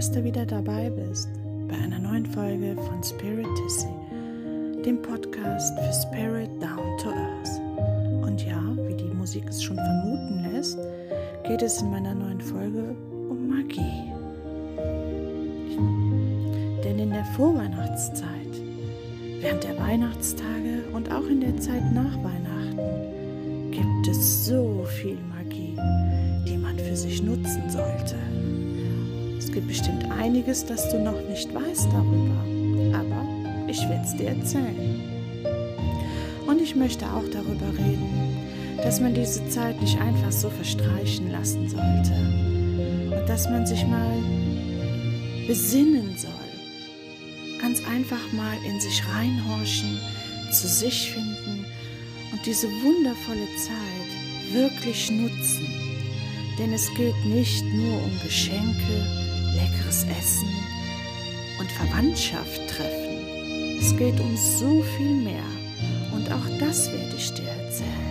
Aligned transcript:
Dass 0.00 0.10
du 0.10 0.24
wieder 0.24 0.46
dabei 0.46 0.88
bist 0.88 1.28
bei 1.68 1.76
einer 1.76 1.98
neuen 1.98 2.24
Folge 2.24 2.74
von 2.74 3.04
Spiritissy, 3.04 3.86
dem 4.82 5.02
Podcast 5.02 5.78
für 5.78 5.92
Spirit 5.92 6.48
Down 6.58 6.96
to 6.96 7.10
Earth. 7.10 7.60
Und 8.26 8.42
ja, 8.42 8.62
wie 8.88 8.94
die 8.94 9.14
Musik 9.14 9.44
es 9.50 9.62
schon 9.62 9.76
vermuten 9.76 10.50
lässt, 10.50 10.78
geht 11.46 11.60
es 11.60 11.82
in 11.82 11.90
meiner 11.90 12.14
neuen 12.14 12.40
Folge 12.40 12.96
um 13.28 13.46
Magie. 13.46 14.10
Denn 16.82 16.98
in 16.98 17.10
der 17.10 17.26
Vorweihnachtszeit, 17.36 18.54
während 19.40 19.64
der 19.64 19.78
Weihnachtstage 19.78 20.82
und 20.94 21.12
auch 21.12 21.26
in 21.26 21.42
der 21.42 21.58
Zeit 21.58 21.92
nach 21.92 22.16
Weihnachten 22.24 23.70
gibt 23.70 24.08
es 24.08 24.46
so 24.46 24.82
viel 24.86 25.18
Magie, 25.28 25.76
die 26.48 26.56
man 26.56 26.78
für 26.78 26.96
sich 26.96 27.22
nutzen 27.22 27.68
sollte. 27.68 28.16
Es 29.50 29.54
gibt 29.54 29.66
bestimmt 29.66 30.08
einiges, 30.12 30.64
das 30.64 30.88
du 30.90 31.00
noch 31.00 31.20
nicht 31.28 31.52
weißt 31.52 31.88
darüber, 31.92 32.96
aber 32.96 33.26
ich 33.66 33.80
werde 33.88 34.04
es 34.04 34.16
dir 34.16 34.28
erzählen. 34.28 35.00
Und 36.46 36.60
ich 36.60 36.76
möchte 36.76 37.04
auch 37.06 37.24
darüber 37.32 37.66
reden, 37.76 38.36
dass 38.76 39.00
man 39.00 39.12
diese 39.12 39.44
Zeit 39.48 39.80
nicht 39.82 40.00
einfach 40.00 40.30
so 40.30 40.50
verstreichen 40.50 41.32
lassen 41.32 41.68
sollte 41.68 42.12
und 43.10 43.28
dass 43.28 43.50
man 43.50 43.66
sich 43.66 43.84
mal 43.88 44.22
besinnen 45.48 46.16
soll. 46.16 46.30
Ganz 47.60 47.80
einfach 47.88 48.32
mal 48.32 48.56
in 48.64 48.80
sich 48.80 49.02
reinhorchen, 49.12 49.98
zu 50.52 50.68
sich 50.68 51.10
finden 51.10 51.64
und 52.30 52.46
diese 52.46 52.68
wundervolle 52.68 53.48
Zeit 53.56 54.52
wirklich 54.52 55.10
nutzen. 55.10 55.66
Denn 56.56 56.72
es 56.72 56.88
geht 56.94 57.24
nicht 57.24 57.64
nur 57.64 57.96
um 57.96 58.12
Geschenke, 58.22 59.19
leckeres 59.60 60.04
Essen 60.04 60.48
und 61.58 61.70
Verwandtschaft 61.72 62.60
treffen. 62.68 63.78
Es 63.78 63.96
geht 63.96 64.18
um 64.20 64.36
so 64.36 64.82
viel 64.96 65.14
mehr 65.14 65.44
und 66.14 66.30
auch 66.32 66.46
das 66.58 66.90
werde 66.92 67.16
ich 67.16 67.32
dir 67.34 67.48
erzählen. 67.48 68.10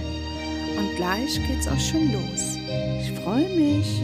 Und 0.77 0.95
gleich 0.95 1.35
geht's 1.47 1.67
auch 1.67 1.79
schon 1.79 2.11
los. 2.11 2.57
Ich 3.01 3.11
freue 3.19 3.49
mich. 3.55 4.01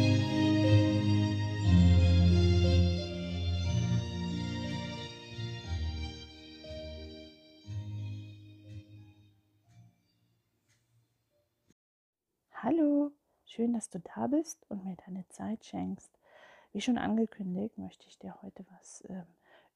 Hallo, 12.51 13.11
schön, 13.45 13.73
dass 13.73 13.89
du 13.89 13.99
da 13.99 14.27
bist 14.27 14.65
und 14.69 14.85
mir 14.85 14.97
deine 15.05 15.27
Zeit 15.29 15.63
schenkst. 15.65 16.11
Wie 16.75 16.81
schon 16.81 16.97
angekündigt, 16.97 17.77
möchte 17.77 18.05
ich 18.05 18.19
dir 18.19 18.35
heute 18.41 18.65
was 18.69 18.99
äh, 19.03 19.23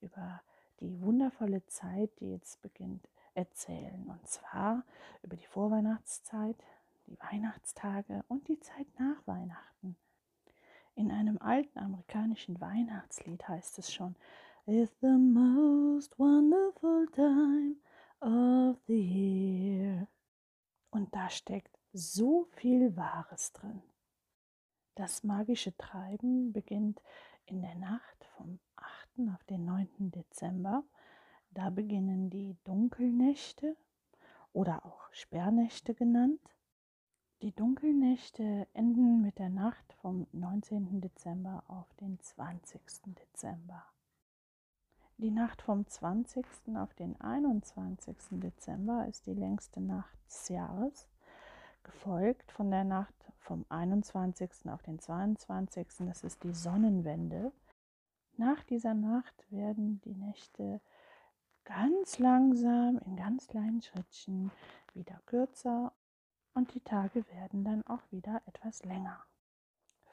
über 0.02 0.42
die 0.82 1.00
wundervolle 1.00 1.66
Zeit, 1.66 2.12
die 2.20 2.30
jetzt 2.30 2.62
beginnt, 2.62 3.08
erzählen. 3.36 4.06
Und 4.10 4.28
zwar 4.28 4.84
über 5.24 5.38
die 5.38 5.46
Vorweihnachtszeit, 5.46 6.58
die 7.08 7.18
Weihnachtstage 7.22 8.26
und 8.28 8.50
die 8.50 8.60
Zeit 8.60 8.88
nach 9.00 9.26
Weihnachten. 9.26 9.96
In 10.96 11.10
einem 11.10 11.38
alten 11.38 11.80
amerikanischen 11.80 12.60
Weihnachtslied 12.60 13.48
heißt 13.48 13.80
es 13.80 13.94
schon, 13.94 14.18
It's 14.66 14.92
the 15.00 15.08
most 15.08 16.20
wonderful 16.20 17.08
time 17.14 17.78
of 18.20 18.78
the 18.88 19.00
year. 19.00 20.10
Und 20.90 21.16
da 21.16 21.30
steckt 21.30 21.80
so 21.94 22.44
viel 22.58 22.94
Wahres 22.98 23.54
drin. 23.54 23.82
Das 25.00 25.24
magische 25.24 25.74
Treiben 25.78 26.52
beginnt 26.52 27.02
in 27.46 27.62
der 27.62 27.76
Nacht 27.76 28.26
vom 28.36 28.60
8. 28.76 29.30
auf 29.34 29.42
den 29.46 29.64
9. 29.64 30.12
Dezember. 30.12 30.84
Da 31.52 31.70
beginnen 31.70 32.30
die 32.30 32.58
Dunkelnächte 32.66 33.78
oder 34.52 34.86
auch 34.86 35.08
Sperrnächte 35.14 35.94
genannt. 35.96 36.42
Die 37.42 37.56
Dunkelnächte 37.56 38.68
enden 38.74 39.22
mit 39.22 39.40
der 39.40 39.48
Nacht 39.48 39.94
vom 40.02 40.28
19. 40.34 41.00
Dezember 41.00 41.64
auf 41.70 41.94
den 42.02 42.20
20. 42.20 42.82
Dezember. 43.06 43.86
Die 45.16 45.32
Nacht 45.32 45.62
vom 45.62 45.88
20. 45.88 46.46
auf 46.76 46.94
den 46.96 47.16
21. 47.22 48.18
Dezember 48.32 49.08
ist 49.08 49.28
die 49.28 49.34
längste 49.34 49.80
Nacht 49.80 50.18
des 50.28 50.50
Jahres 50.50 51.09
gefolgt 51.90 52.52
von 52.52 52.70
der 52.70 52.84
Nacht 52.84 53.16
vom 53.40 53.66
21. 53.70 54.70
auf 54.70 54.84
den 54.84 55.00
22. 55.00 55.88
Das 56.00 56.24
ist 56.24 56.44
die 56.44 56.54
Sonnenwende. 56.54 57.52
Nach 58.38 58.64
dieser 58.64 58.94
Nacht 58.94 59.34
werden 59.52 60.00
die 60.02 60.14
Nächte 60.14 60.82
ganz 61.66 62.20
langsam 62.20 63.00
in 63.06 63.16
ganz 63.16 63.48
kleinen 63.48 63.82
Schrittchen 63.82 64.52
wieder 64.94 65.20
kürzer 65.26 65.92
und 66.54 66.76
die 66.76 66.82
Tage 66.82 67.26
werden 67.30 67.64
dann 67.64 67.86
auch 67.88 68.04
wieder 68.12 68.42
etwas 68.46 68.86
länger. 68.86 69.24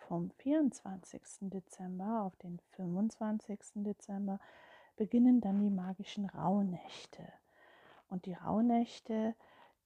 Vom 0.09 0.31
24. 0.31 1.23
Dezember 1.41 2.23
auf 2.23 2.37
den 2.37 2.59
25. 2.71 3.61
Dezember 3.75 4.41
beginnen 4.97 5.43
dann 5.43 5.61
die 5.61 5.71
magischen 5.71 6.25
Rauhnächte. 6.25 7.25
Und 8.09 8.25
die 8.25 8.35
Rauhnächte 8.35 9.35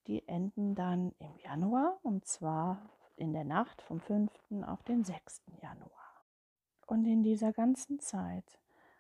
die 0.07 0.27
enden 0.29 0.75
dann 0.75 1.13
im 1.19 1.37
Januar 1.39 1.99
und 2.03 2.25
zwar 2.27 2.91
in 3.17 3.33
der 3.33 3.45
Nacht 3.45 3.83
vom 3.83 4.01
5. 4.01 4.31
auf 4.67 4.83
den 4.83 5.05
6. 5.05 5.43
Januar. 5.63 6.25
Und 6.87 7.05
in 7.05 7.23
dieser 7.23 7.53
ganzen 7.53 8.01
Zeit, 8.01 8.59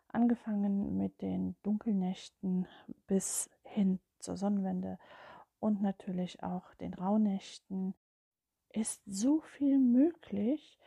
angefangen 0.08 0.96
mit 0.96 1.22
den 1.22 1.56
Dunkelnächten 1.62 2.66
bis 3.06 3.50
hin 3.62 3.98
zur 4.18 4.36
Sonnenwende 4.36 4.98
und 5.58 5.82
natürlich 5.82 6.42
auch 6.42 6.74
den 6.74 6.94
Rauhnächten, 6.94 7.94
ist 8.72 9.02
so 9.06 9.40
viel 9.40 9.78
möglich. 9.78 10.78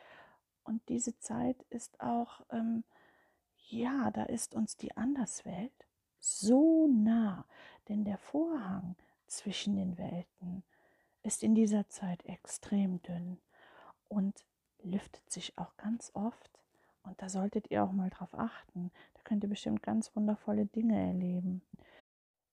Und 0.62 0.88
diese 0.88 1.18
Zeit 1.18 1.62
ist 1.70 2.00
auch, 2.00 2.40
ähm, 2.50 2.84
ja, 3.66 4.10
da 4.10 4.24
ist 4.24 4.54
uns 4.54 4.76
die 4.76 4.96
Anderswelt 4.96 5.86
so 6.18 6.86
nah. 6.86 7.46
Denn 7.88 8.04
der 8.04 8.18
Vorhang 8.18 8.96
zwischen 9.36 9.76
den 9.76 9.98
Welten 9.98 10.62
ist 11.22 11.42
in 11.42 11.54
dieser 11.54 11.88
Zeit 11.88 12.24
extrem 12.26 13.02
dünn 13.02 13.38
und 14.08 14.44
lüftet 14.82 15.30
sich 15.30 15.56
auch 15.58 15.76
ganz 15.76 16.10
oft. 16.14 16.50
Und 17.02 17.20
da 17.20 17.28
solltet 17.28 17.70
ihr 17.70 17.82
auch 17.82 17.92
mal 17.92 18.10
drauf 18.10 18.34
achten. 18.34 18.90
Da 19.14 19.22
könnt 19.24 19.42
ihr 19.42 19.50
bestimmt 19.50 19.82
ganz 19.82 20.14
wundervolle 20.14 20.66
Dinge 20.66 20.98
erleben. 20.98 21.62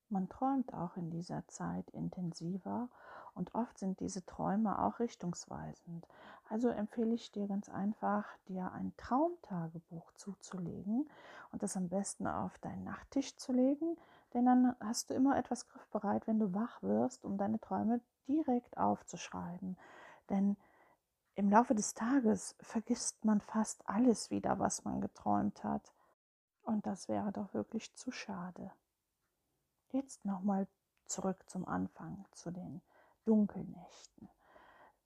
Man 0.08 0.28
träumt 0.28 0.74
auch 0.74 0.96
in 0.96 1.10
dieser 1.10 1.46
Zeit 1.48 1.88
intensiver 1.90 2.90
und 3.34 3.54
oft 3.54 3.78
sind 3.78 4.00
diese 4.00 4.24
Träume 4.26 4.78
auch 4.82 4.98
richtungsweisend. 4.98 6.06
Also 6.50 6.68
empfehle 6.68 7.14
ich 7.14 7.32
dir 7.32 7.48
ganz 7.48 7.70
einfach, 7.70 8.26
dir 8.46 8.72
ein 8.72 8.92
Traumtagebuch 8.98 10.12
zuzulegen 10.12 11.08
und 11.50 11.62
das 11.62 11.78
am 11.78 11.88
besten 11.88 12.26
auf 12.26 12.58
deinen 12.58 12.84
Nachttisch 12.84 13.36
zu 13.36 13.52
legen, 13.52 13.96
denn 14.34 14.46
dann 14.46 14.76
hast 14.80 15.10
du 15.10 15.14
immer 15.14 15.36
etwas 15.36 15.68
griffbereit, 15.68 16.26
wenn 16.26 16.38
du 16.38 16.54
wach 16.54 16.82
wirst, 16.82 17.24
um 17.24 17.36
deine 17.36 17.60
Träume 17.60 18.00
direkt 18.26 18.76
aufzuschreiben. 18.76 19.76
Denn 20.30 20.56
im 21.34 21.50
Laufe 21.50 21.74
des 21.74 21.94
Tages 21.94 22.56
vergisst 22.60 23.24
man 23.24 23.40
fast 23.40 23.88
alles 23.88 24.30
wieder, 24.30 24.58
was 24.58 24.84
man 24.84 25.00
geträumt 25.00 25.64
hat. 25.64 25.92
Und 26.62 26.86
das 26.86 27.08
wäre 27.08 27.32
doch 27.32 27.54
wirklich 27.54 27.94
zu 27.94 28.10
schade. 28.10 28.70
Jetzt 29.90 30.24
nochmal 30.24 30.66
zurück 31.06 31.38
zum 31.48 31.66
Anfang, 31.66 32.24
zu 32.32 32.50
den 32.50 32.80
Dunkelnächten. 33.24 34.28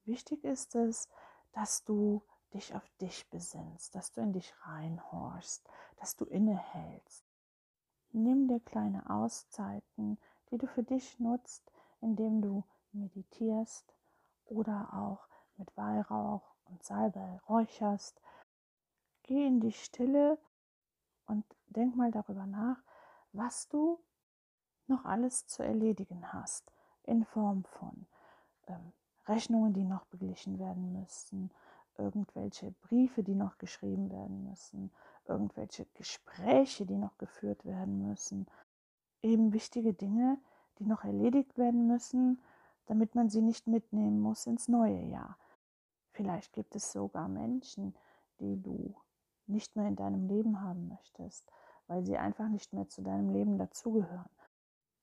Wichtig 0.05 0.45
ist 0.45 0.75
es, 0.75 1.09
dass 1.53 1.85
du 1.85 2.23
dich 2.55 2.75
auf 2.75 2.89
dich 3.01 3.29
besinnst, 3.31 3.95
dass 3.95 4.13
du 4.13 4.21
in 4.21 4.33
dich 4.33 4.55
reinhorchst, 4.63 5.69
dass 5.97 6.17
du 6.17 6.25
innehältst, 6.25 7.25
Nimm 8.19 8.49
dir 8.49 8.61
kleine 8.61 9.11
Auszeiten, 9.11 10.17
die 10.51 10.57
du 10.57 10.67
für 10.67 10.83
dich 10.83 11.21
nutzt, 11.21 11.71
indem 12.01 12.41
du 12.41 12.65
meditierst 12.93 13.93
oder 14.47 14.89
auch 14.95 15.29
mit 15.59 15.77
Weihrauch 15.77 16.41
und 16.65 16.83
Salbei 16.83 17.39
räucherst. 17.47 18.19
Geh 19.25 19.47
in 19.47 19.61
die 19.61 19.73
Stille 19.73 20.39
und 21.27 21.45
denk 21.67 21.95
mal 21.95 22.11
darüber 22.11 22.47
nach, 22.47 22.79
was 23.33 23.69
du 23.69 24.01
noch 24.87 25.05
alles 25.05 25.47
zu 25.47 25.63
erledigen 25.63 26.33
hast, 26.33 26.73
in 27.03 27.23
Form 27.27 27.65
von 27.65 28.07
ähm, 28.67 28.95
Rechnungen, 29.27 29.75
die 29.75 29.85
noch 29.85 30.07
beglichen 30.07 30.59
werden 30.59 30.99
müssen, 30.99 31.51
irgendwelche 31.99 32.71
Briefe, 32.81 33.23
die 33.23 33.35
noch 33.35 33.59
geschrieben 33.59 34.11
werden 34.11 34.49
müssen, 34.49 34.91
irgendwelche 35.29 35.87
Gespräche, 35.95 36.87
die 36.87 36.97
noch 36.97 37.17
geführt 37.19 37.65
werden 37.65 38.09
müssen, 38.09 38.47
eben 39.23 39.53
wichtige 39.53 39.95
Dinge, 39.95 40.39
die 40.79 40.87
noch 40.87 41.05
erledigt 41.05 41.57
werden 41.59 41.87
müssen, 41.87 42.43
damit 42.87 43.15
man 43.15 43.29
sie 43.29 43.43
nicht 43.43 43.67
mitnehmen 43.67 44.21
muss 44.21 44.47
ins 44.47 44.69
neue 44.69 45.03
Jahr. 45.03 45.39
Vielleicht 46.13 46.53
gibt 46.53 46.75
es 46.77 46.93
sogar 46.93 47.29
Menschen, 47.29 47.95
die 48.41 48.61
du 48.63 48.95
nicht 49.47 49.77
mehr 49.77 49.89
in 49.89 49.97
deinem 49.97 50.27
Leben 50.27 50.61
haben 50.61 50.89
möchtest, 50.89 51.51
weil 51.87 52.05
sie 52.05 52.17
einfach 52.17 52.49
nicht 52.49 52.73
mehr 52.73 52.89
zu 52.89 53.03
deinem 53.03 53.31
Leben 53.31 53.59
dazugehören. 53.59 54.31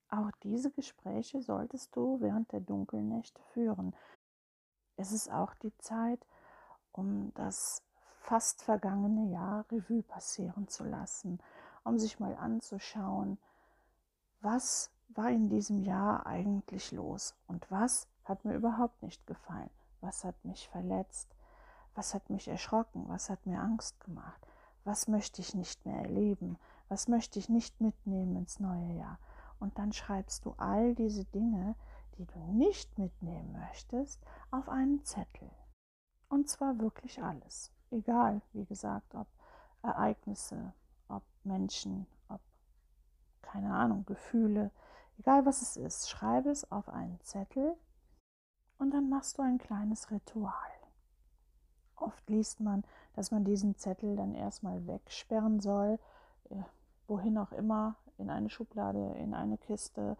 Auch 0.09 0.31
diese 0.43 0.71
Gespräche 0.71 1.41
solltest 1.41 1.95
du 1.95 2.19
während 2.21 2.51
der 2.51 2.59
Dunkelnächte 2.59 3.41
führen. 3.53 3.95
Es 4.95 5.11
ist 5.11 5.31
auch 5.31 5.55
die 5.55 5.75
Zeit, 5.77 6.25
um 6.91 7.33
das 7.33 7.81
fast 8.23 8.63
vergangene 8.63 9.31
Jahr 9.31 9.65
Revue 9.69 10.01
passieren 10.01 10.69
zu 10.69 10.85
lassen, 10.85 11.39
um 11.83 11.99
sich 11.99 12.19
mal 12.21 12.35
anzuschauen, 12.35 13.37
was 14.41 14.91
war 15.09 15.29
in 15.29 15.49
diesem 15.49 15.83
Jahr 15.83 16.25
eigentlich 16.25 16.93
los 16.93 17.35
und 17.47 17.69
was 17.69 18.07
hat 18.23 18.45
mir 18.45 18.55
überhaupt 18.55 19.03
nicht 19.03 19.27
gefallen, 19.27 19.69
was 19.99 20.23
hat 20.23 20.45
mich 20.45 20.69
verletzt, 20.69 21.35
was 21.95 22.13
hat 22.13 22.29
mich 22.29 22.47
erschrocken, 22.47 23.09
was 23.09 23.29
hat 23.29 23.45
mir 23.45 23.59
Angst 23.59 23.99
gemacht, 23.99 24.47
was 24.85 25.09
möchte 25.09 25.41
ich 25.41 25.53
nicht 25.53 25.85
mehr 25.85 26.01
erleben, 26.01 26.57
was 26.87 27.09
möchte 27.09 27.39
ich 27.39 27.49
nicht 27.49 27.81
mitnehmen 27.81 28.37
ins 28.37 28.59
neue 28.59 28.93
Jahr. 28.93 29.19
Und 29.59 29.77
dann 29.77 29.91
schreibst 29.91 30.45
du 30.45 30.53
all 30.57 30.95
diese 30.95 31.25
Dinge, 31.25 31.75
die 32.17 32.25
du 32.25 32.39
nicht 32.53 32.97
mitnehmen 32.97 33.51
möchtest, 33.51 34.21
auf 34.49 34.69
einen 34.69 35.03
Zettel. 35.03 35.51
Und 36.29 36.47
zwar 36.47 36.79
wirklich 36.79 37.21
alles. 37.21 37.72
Egal, 37.93 38.41
wie 38.53 38.65
gesagt, 38.65 39.13
ob 39.13 39.27
Ereignisse, 39.83 40.73
ob 41.09 41.21
Menschen, 41.43 42.07
ob 42.27 42.41
keine 43.43 43.71
Ahnung, 43.71 44.03
Gefühle, 44.05 44.71
egal 45.19 45.45
was 45.45 45.61
es 45.61 45.77
ist, 45.77 46.09
schreibe 46.09 46.49
es 46.49 46.71
auf 46.71 46.89
einen 46.89 47.19
Zettel 47.21 47.75
und 48.79 48.91
dann 48.91 49.09
machst 49.09 49.37
du 49.37 49.43
ein 49.43 49.59
kleines 49.59 50.09
Ritual. 50.09 50.53
Oft 51.95 52.27
liest 52.29 52.59
man, 52.59 52.83
dass 53.13 53.29
man 53.29 53.43
diesen 53.43 53.77
Zettel 53.77 54.15
dann 54.15 54.33
erstmal 54.33 54.87
wegsperren 54.87 55.59
soll, 55.59 55.99
äh, 56.49 56.55
wohin 57.07 57.37
auch 57.37 57.51
immer, 57.51 57.95
in 58.17 58.31
eine 58.31 58.49
Schublade, 58.49 59.13
in 59.19 59.35
eine 59.35 59.59
Kiste. 59.59 60.17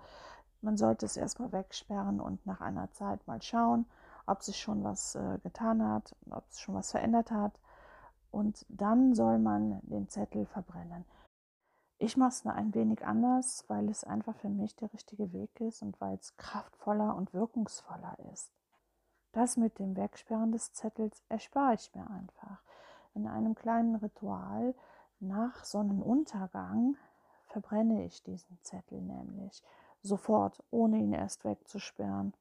Man 0.61 0.77
sollte 0.77 1.07
es 1.07 1.17
erstmal 1.17 1.51
wegsperren 1.51 2.21
und 2.21 2.45
nach 2.45 2.61
einer 2.61 2.91
Zeit 2.91 3.25
mal 3.25 3.41
schauen, 3.41 3.87
ob 4.25 4.43
sich 4.43 4.59
schon 4.59 4.83
was 4.83 5.15
äh, 5.15 5.39
getan 5.43 5.85
hat, 5.85 6.15
ob 6.29 6.43
es 6.49 6.59
schon 6.59 6.75
was 6.75 6.91
verändert 6.91 7.31
hat. 7.31 7.59
Und 8.33 8.65
dann 8.67 9.13
soll 9.13 9.37
man 9.37 9.79
den 9.83 10.09
Zettel 10.09 10.47
verbrennen. 10.47 11.05
Ich 11.99 12.17
mache 12.17 12.29
es 12.29 12.45
ein 12.47 12.73
wenig 12.73 13.05
anders, 13.05 13.63
weil 13.67 13.87
es 13.89 14.03
einfach 14.03 14.35
für 14.37 14.49
mich 14.49 14.75
der 14.75 14.91
richtige 14.91 15.31
Weg 15.33 15.61
ist 15.61 15.83
und 15.83 16.01
weil 16.01 16.15
es 16.15 16.35
kraftvoller 16.35 17.15
und 17.15 17.35
wirkungsvoller 17.35 18.17
ist. 18.33 18.51
Das 19.33 19.55
mit 19.55 19.77
dem 19.77 19.95
Wegsperren 19.95 20.51
des 20.51 20.73
Zettels 20.73 21.23
erspare 21.29 21.75
ich 21.75 21.93
mir 21.93 22.09
einfach. 22.09 22.63
In 23.13 23.27
einem 23.27 23.53
kleinen 23.53 23.97
Ritual 23.97 24.73
nach 25.19 25.63
Sonnenuntergang 25.63 26.97
verbrenne 27.45 28.03
ich 28.03 28.23
diesen 28.23 28.57
Zettel 28.63 28.99
nämlich 28.99 29.61
sofort, 30.01 30.63
ohne 30.71 30.97
ihn 30.97 31.13
erst 31.13 31.45
wegzusperren. 31.45 32.33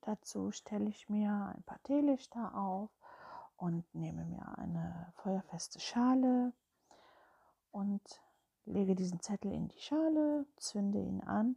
Dazu 0.00 0.50
stelle 0.50 0.88
ich 0.88 1.08
mir 1.08 1.52
ein 1.54 1.62
paar 1.62 1.82
Teelichter 1.84 2.52
auf 2.56 2.90
und 3.56 3.84
nehme 3.94 4.24
mir 4.24 4.58
eine 4.58 5.12
feuerfeste 5.16 5.80
Schale 5.80 6.52
und 7.70 8.02
lege 8.66 8.94
diesen 8.94 9.20
Zettel 9.20 9.52
in 9.52 9.68
die 9.68 9.80
Schale, 9.80 10.46
zünde 10.56 11.00
ihn 11.00 11.20
an 11.22 11.56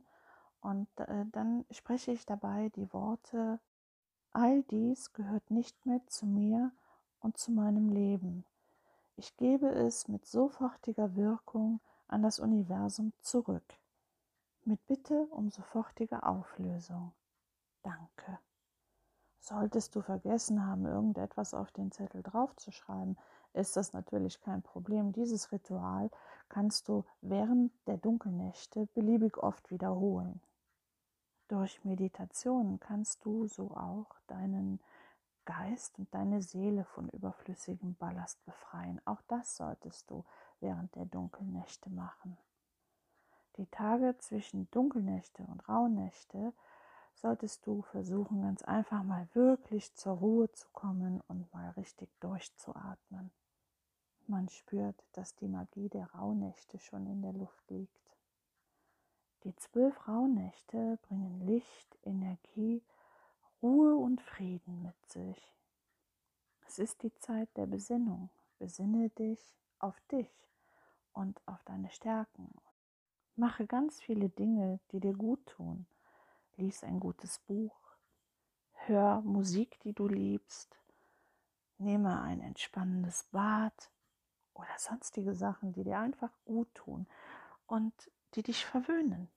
und 0.62 0.88
äh, 1.00 1.26
dann 1.32 1.66
spreche 1.72 2.12
ich 2.12 2.26
dabei 2.26 2.70
die 2.76 2.92
Worte, 2.94 3.60
all 4.32 4.64
dies 4.64 5.14
gehört 5.14 5.50
nicht 5.50 5.86
mehr 5.86 6.02
zu 6.08 6.26
mir 6.26 6.72
und 7.20 7.38
zu 7.38 7.52
meinem 7.52 7.90
Leben. 7.90 8.46
Ich 9.16 9.36
gebe 9.38 9.70
es 9.70 10.08
mit 10.08 10.26
sofortiger 10.26 11.16
Wirkung 11.16 11.80
an 12.08 12.22
das 12.22 12.40
Universum 12.40 13.14
zurück, 13.22 13.80
mit 14.64 14.86
Bitte 14.88 15.28
um 15.32 15.50
sofortige 15.50 16.24
Auflösung. 16.24 17.14
Danke. 17.82 18.40
Solltest 19.39 19.95
du 19.95 20.01
vergessen 20.01 20.66
haben, 20.66 20.86
irgendetwas 20.86 21.54
auf 21.54 21.72
den 21.72 21.92
Zettel 21.92 22.24
draufzuschreiben, 22.24 23.18
ist 23.54 23.75
das 23.75 23.94
natürlich 23.94 24.42
kein 24.42 24.62
Problem. 24.62 25.13
Dieses 25.13 25.51
Ritual 25.51 26.10
kannst 26.50 26.88
du 26.89 27.06
während 27.22 27.72
der 27.88 27.98
Dunkelnächte 27.98 28.88
beliebig 28.94 29.38
oft 29.38 29.72
wiederholen. 29.72 30.42
Durch 31.48 31.84
Meditation 31.86 32.80
kannst 32.80 33.24
du 33.24 33.48
so 33.48 33.72
auch 33.72 34.19
deinen 34.28 34.81
Geist 35.45 35.98
und 35.98 36.13
deine 36.13 36.42
Seele 36.42 36.84
von 36.84 37.07
überflüssigem 37.10 37.95
Ballast 37.95 38.44
befreien. 38.44 39.01
Auch 39.06 39.22
das 39.30 39.56
solltest 39.56 40.12
du 40.12 40.25
während 40.60 40.94
der 40.95 41.06
Dunkelnächte 41.06 41.89
machen. 41.89 42.38
Die 43.56 43.66
Tage 43.68 44.18
zwischen 44.19 44.69
Dunkelnächte 44.72 45.44
und 45.44 45.68
Rauhnächte 45.69 46.54
solltest 47.19 47.66
du 47.66 47.81
versuchen, 47.81 48.42
ganz 48.42 48.62
einfach 48.64 49.04
mal 49.04 49.28
wirklich 49.34 49.94
zur 49.96 50.14
Ruhe 50.14 50.52
zu 50.52 50.68
kommen 50.74 51.22
und 51.28 51.52
mal 51.54 51.72
richtig 51.72 52.10
durchzuatmen. 52.19 53.31
Man 54.28 54.50
spürt, 54.50 55.02
dass 55.14 55.36
die 55.36 55.48
Magie 55.48 55.90
der 55.90 56.12
Rauhnächte 56.14 56.80
schon 56.80 57.08
in 57.08 57.22
der 57.22 57.34
Luft 57.34 57.69
liegt. 57.69 57.92
Die 59.44 59.56
zwölf 59.56 60.08
Rauhnächte 60.08 61.00
bringen 61.04 61.40
Licht, 61.46 61.98
Energie, 62.04 62.84
Ruhe 63.62 63.96
und 63.96 64.22
Frieden 64.22 64.84
mit 64.84 65.10
sich. 65.10 65.54
Es 66.68 66.80
ist 66.80 67.02
die 67.04 67.16
Zeit 67.16 67.50
der 67.56 67.66
Besinnung. 67.66 68.30
Besinne 68.60 69.10
dich 69.12 69.40
auf 69.80 70.00
dich 70.12 70.30
und 71.13 71.40
auf 71.46 71.63
deine 71.63 71.90
Stärken. 71.90 72.54
Mache 73.36 73.66
ganz 73.66 74.02
viele 74.02 74.30
Dinge, 74.30 74.80
die 74.92 75.00
dir 75.00 75.13
gut 75.13 75.46
tun. 75.46 75.86
Lies 76.57 76.83
ein 76.83 77.00
gutes 77.00 77.38
Buch. 77.39 77.75
Hör 78.74 79.21
Musik, 79.21 79.80
die 79.81 79.94
du 79.94 80.07
liebst. 80.07 80.75
Nehme 81.77 82.20
ein 82.20 82.41
entspannendes 82.41 83.25
Bad 83.25 83.91
oder 84.55 84.77
sonstige 84.79 85.36
Sachen, 85.36 85.72
die 85.74 85.84
dir 85.84 86.00
einfach 86.00 86.32
gut 86.46 86.74
tun 86.74 87.05
und 87.67 87.93
die 88.34 88.41
dich 88.41 88.65
verwöhnen. 88.65 89.29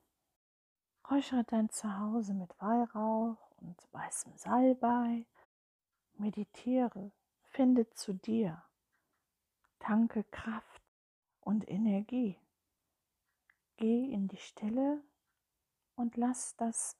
Räuchere 1.10 1.44
dein 1.44 1.68
Zuhause 1.68 2.32
mit 2.32 2.58
Weihrauch 2.58 3.50
und 3.58 3.76
weißem 3.92 4.36
Salbei. 4.38 5.26
Meditiere, 6.14 7.12
finde 7.42 7.90
zu 7.90 8.14
dir. 8.14 8.62
Tanke 9.78 10.24
Kraft 10.24 10.82
und 11.40 11.68
Energie. 11.68 12.38
Geh 13.76 14.10
in 14.10 14.28
die 14.28 14.38
Stille 14.38 15.02
und 15.96 16.16
lass 16.16 16.56
das 16.56 16.99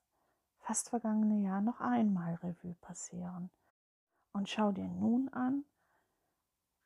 fast 0.71 0.91
vergangene 0.91 1.43
Jahr 1.43 1.61
noch 1.61 1.81
einmal 1.81 2.37
Revue 2.37 2.77
passieren. 2.81 3.51
Und 4.31 4.49
schau 4.49 4.71
dir 4.71 4.87
nun 4.87 5.29
an, 5.31 5.65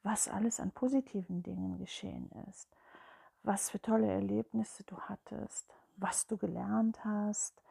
was 0.03 0.26
alles 0.26 0.59
an 0.59 0.71
positiven 0.71 1.43
Dingen 1.43 1.76
geschehen 1.76 2.31
ist, 2.49 2.75
was 3.43 3.69
für 3.69 3.83
tolle 3.83 4.11
Erlebnisse 4.11 4.85
du 4.85 4.99
hattest, 4.99 5.71
was 5.97 6.26
du 6.26 6.38
gelernt 6.38 7.05
hast, 7.05 7.62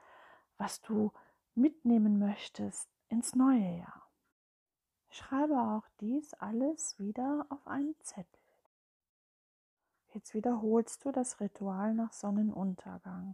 was 0.59 0.83
du 0.83 1.11
mitnehmen 1.55 2.19
möchtest 2.19 2.87
ins 3.09 3.33
neue 3.33 3.79
Jahr. 3.79 4.07
Schreibe 5.09 5.59
auch 5.59 5.87
dies 5.99 6.35
alles 6.35 6.99
wieder 6.99 7.47
auf 7.49 7.65
einen 7.65 7.95
Zettel. 8.03 8.39
Jetzt 10.13 10.35
wiederholst 10.35 11.05
du 11.05 11.11
das 11.11 11.39
Ritual 11.39 11.95
nach 11.95 12.13
Sonnenuntergang, 12.13 13.33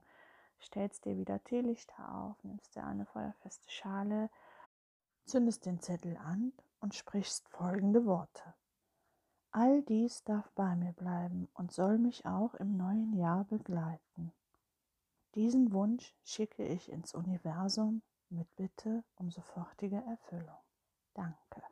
stellst 0.62 1.06
dir 1.06 1.18
wieder 1.18 1.44
Teelichter 1.44 2.14
auf, 2.16 2.44
nimmst 2.44 2.76
dir 2.76 2.84
eine 2.86 3.06
feuerfeste 3.06 3.70
Schale, 3.70 4.30
zündest 5.26 5.66
den 5.66 5.80
Zettel 5.80 6.18
an 6.18 6.54
und 6.80 6.96
sprichst 6.96 7.48
folgende 7.50 8.06
Worte. 8.06 8.54
All 9.52 9.82
dies 9.84 10.24
darf 10.24 10.52
bei 10.52 10.76
mir 10.76 10.94
bleiben 10.94 11.48
und 11.54 11.72
soll 11.72 11.98
mich 11.98 12.26
auch 12.26 12.54
im 12.56 12.78
neuen 12.78 13.14
Jahr 13.14 13.46
begleiten. 13.46 14.32
Diesen 15.36 15.72
Wunsch 15.72 16.16
schicke 16.24 16.66
ich 16.66 16.92
ins 16.92 17.14
Universum 17.14 18.02
mit 18.30 18.56
Bitte 18.56 19.04
um 19.16 19.32
sofortige 19.32 20.04
Erfüllung. 20.04 20.58
Danke. 21.14 21.64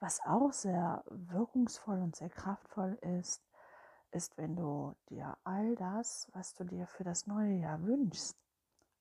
Was 0.00 0.20
auch 0.24 0.52
sehr 0.52 1.04
wirkungsvoll 1.06 2.00
und 2.02 2.16
sehr 2.16 2.30
kraftvoll 2.30 2.98
ist, 3.02 3.42
ist, 4.12 4.36
wenn 4.36 4.56
du 4.56 4.94
dir 5.08 5.36
all 5.44 5.74
das, 5.76 6.28
was 6.32 6.54
du 6.54 6.64
dir 6.64 6.86
für 6.86 7.04
das 7.04 7.26
neue 7.26 7.54
Jahr 7.54 7.82
wünschst, 7.82 8.36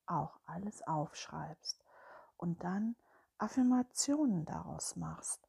auch 0.06 0.40
alles 0.46 0.86
aufschreibst 0.88 1.84
und 2.38 2.64
dann 2.64 2.96
Affirmationen 3.38 4.46
daraus 4.46 4.96
machst. 4.96 5.48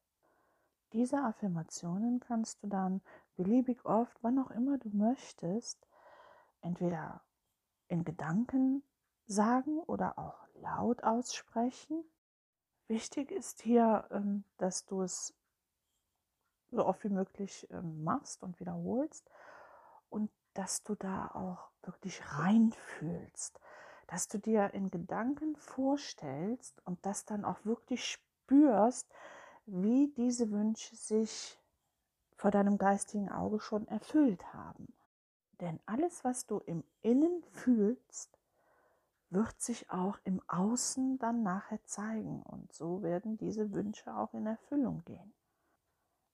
Diese 0.92 1.22
Affirmationen 1.22 2.20
kannst 2.20 2.62
du 2.62 2.66
dann 2.66 3.00
beliebig 3.36 3.84
oft, 3.84 4.16
wann 4.22 4.38
auch 4.38 4.50
immer 4.50 4.78
du 4.78 4.90
möchtest, 4.90 5.86
entweder 6.60 7.22
in 7.88 8.04
Gedanken 8.04 8.82
sagen 9.26 9.78
oder 9.80 10.18
auch 10.18 10.46
laut 10.60 11.02
aussprechen. 11.02 12.04
Wichtig 12.88 13.30
ist 13.30 13.62
hier, 13.62 14.06
ähm, 14.10 14.44
dass 14.58 14.84
du 14.84 15.02
es 15.02 15.34
so 16.70 16.84
oft 16.84 17.04
wie 17.04 17.10
möglich 17.10 17.66
ähm, 17.70 18.02
machst 18.04 18.42
und 18.42 18.58
wiederholst 18.60 19.30
und 20.12 20.30
dass 20.54 20.82
du 20.84 20.94
da 20.94 21.28
auch 21.28 21.70
wirklich 21.82 22.22
reinfühlst, 22.38 23.58
dass 24.06 24.28
du 24.28 24.38
dir 24.38 24.74
in 24.74 24.90
Gedanken 24.90 25.56
vorstellst 25.56 26.80
und 26.84 27.04
das 27.06 27.24
dann 27.24 27.44
auch 27.44 27.64
wirklich 27.64 28.04
spürst, 28.04 29.08
wie 29.66 30.12
diese 30.16 30.50
Wünsche 30.50 30.94
sich 30.94 31.58
vor 32.36 32.50
deinem 32.50 32.76
geistigen 32.76 33.30
Auge 33.30 33.60
schon 33.60 33.88
erfüllt 33.88 34.52
haben. 34.52 34.92
Denn 35.60 35.80
alles, 35.86 36.24
was 36.24 36.46
du 36.46 36.58
im 36.58 36.84
Innen 37.00 37.42
fühlst, 37.52 38.38
wird 39.30 39.60
sich 39.62 39.90
auch 39.90 40.18
im 40.24 40.42
Außen 40.48 41.18
dann 41.18 41.42
nachher 41.42 41.82
zeigen. 41.84 42.42
Und 42.42 42.72
so 42.72 43.02
werden 43.02 43.38
diese 43.38 43.72
Wünsche 43.72 44.14
auch 44.14 44.34
in 44.34 44.46
Erfüllung 44.46 45.02
gehen. 45.04 45.32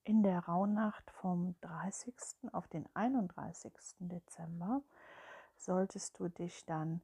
In 0.08 0.22
der 0.22 0.38
Rauhnacht 0.46 1.10
vom 1.10 1.54
30. 1.60 2.14
auf 2.52 2.66
den 2.66 2.88
31. 2.94 3.74
Dezember 3.98 4.80
solltest 5.58 6.18
du 6.18 6.28
dich 6.30 6.64
dann 6.64 7.02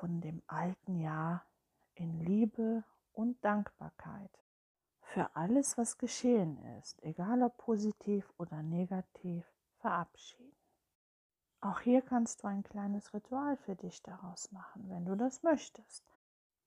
von 0.00 0.20
dem 0.20 0.42
alten 0.48 0.98
Jahr 0.98 1.46
in 1.94 2.18
Liebe 2.18 2.82
und 3.12 3.36
Dankbarkeit 3.44 4.32
für 5.00 5.36
alles, 5.36 5.78
was 5.78 5.96
geschehen 5.96 6.58
ist, 6.80 7.00
egal 7.04 7.40
ob 7.40 7.56
positiv 7.56 8.28
oder 8.36 8.64
negativ, 8.64 9.46
verabschieden. 9.76 10.56
Auch 11.60 11.78
hier 11.78 12.02
kannst 12.02 12.42
du 12.42 12.48
ein 12.48 12.64
kleines 12.64 13.14
Ritual 13.14 13.56
für 13.58 13.76
dich 13.76 14.02
daraus 14.02 14.50
machen, 14.50 14.90
wenn 14.90 15.04
du 15.04 15.14
das 15.16 15.44
möchtest. 15.44 16.04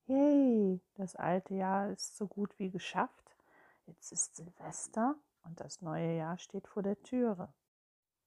Yay, 0.05 0.79
das 0.93 1.17
alte 1.17 1.55
Jahr 1.55 1.89
ist 1.89 2.15
so 2.15 2.25
gut 2.25 2.57
wie 2.57 2.71
geschafft. 2.71 3.35
Jetzt 3.85 4.13
ist 4.13 4.37
Silvester 4.37 5.17
und 5.47 5.59
das 5.59 5.81
neue 5.81 6.17
Jahr 6.17 6.37
steht 6.37 6.67
vor 6.67 6.83
der 6.83 7.01
Türe. 7.03 7.53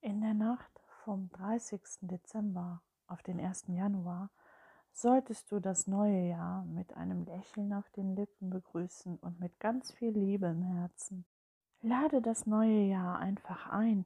In 0.01 0.21
der 0.21 0.33
Nacht 0.33 0.71
vom 1.03 1.29
30. 1.29 1.81
Dezember 2.01 2.81
auf 3.07 3.21
den 3.23 3.39
1. 3.39 3.65
Januar 3.67 4.29
solltest 4.91 5.51
du 5.51 5.59
das 5.59 5.87
neue 5.87 6.29
Jahr 6.29 6.65
mit 6.65 6.93
einem 6.95 7.23
Lächeln 7.23 7.73
auf 7.73 7.89
den 7.91 8.15
Lippen 8.15 8.49
begrüßen 8.49 9.17
und 9.17 9.39
mit 9.39 9.59
ganz 9.59 9.91
viel 9.91 10.11
Liebe 10.11 10.47
im 10.47 10.63
Herzen. 10.63 11.25
Lade 11.81 12.21
das 12.21 12.45
neue 12.45 12.83
Jahr 12.87 13.19
einfach 13.19 13.69
ein 13.69 14.05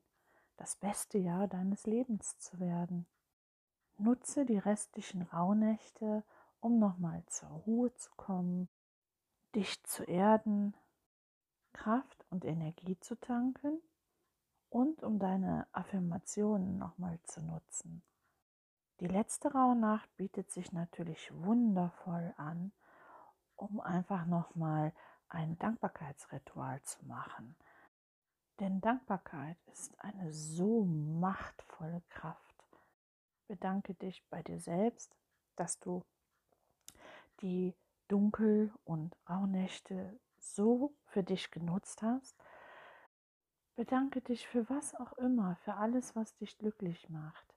das 0.58 0.76
beste 0.76 1.18
Jahr 1.18 1.48
deines 1.48 1.86
Lebens 1.86 2.38
zu 2.40 2.60
werden. 2.60 3.06
Nutze 3.98 4.46
die 4.46 4.58
restlichen 4.58 5.22
Rauhnächte, 5.22 6.24
um 6.60 6.80
nochmal 6.80 7.24
zur 7.28 7.50
Ruhe 7.50 7.94
zu 7.96 8.12
kommen, 8.16 8.70
dich 9.54 9.84
zu 9.84 10.04
erden, 10.04 10.74
Kraft 11.74 12.25
und 12.36 12.44
Energie 12.44 13.00
zu 13.00 13.18
tanken 13.18 13.82
und 14.70 15.04
um 15.04 15.20
deine 15.20 15.68
Affirmationen 15.72 16.78
nochmal 16.78 17.18
zu 17.24 17.42
nutzen. 17.42 18.04
Die 19.00 19.08
letzte 19.08 19.54
Rauhnacht 19.54 20.14
bietet 20.18 20.52
sich 20.52 20.74
natürlich 20.74 21.32
wundervoll 21.34 22.34
an, 22.36 22.74
um 23.56 23.80
einfach 23.80 24.26
nochmal 24.26 24.92
ein 25.30 25.58
Dankbarkeitsritual 25.60 26.82
zu 26.84 27.06
machen. 27.06 27.56
Denn 28.60 28.82
Dankbarkeit 28.82 29.58
ist 29.72 29.98
eine 30.02 30.34
so 30.34 30.84
machtvolle 30.84 32.02
Kraft. 32.10 32.56
Bedanke 33.48 33.94
dich 33.94 34.26
bei 34.30 34.44
dir 34.44 34.60
selbst, 34.60 35.16
dass 35.56 35.80
du 35.80 36.04
die 37.40 37.74
Dunkel- 38.10 38.74
und 38.84 39.16
Rauhnächte 39.30 40.20
so 40.54 40.96
für 41.06 41.24
dich 41.24 41.52
genutzt 41.52 42.02
hast. 42.02 42.36
Bedanke 43.76 44.22
dich 44.22 44.48
für 44.48 44.70
was 44.70 44.96
auch 44.96 45.14
immer, 45.14 45.56
für 45.58 45.76
alles, 45.76 46.16
was 46.16 46.36
dich 46.36 46.58
glücklich 46.58 47.10
macht. 47.10 47.56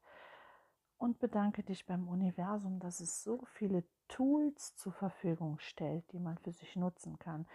Und 0.97 1.21
bedanke 1.21 1.63
dich 1.63 1.87
beim 1.87 2.09
Universum, 2.09 2.81
dass 2.81 3.01
es 3.01 3.23
so 3.23 3.45
viele 3.53 3.85
Tools 4.09 4.75
zur 4.77 4.93
Verfügung 4.93 5.59
stellt, 5.61 6.11
die 6.13 6.19
man 6.19 6.39
für 6.39 6.53
sich 6.53 6.75
nutzen 6.75 7.19
kann. 7.19 7.47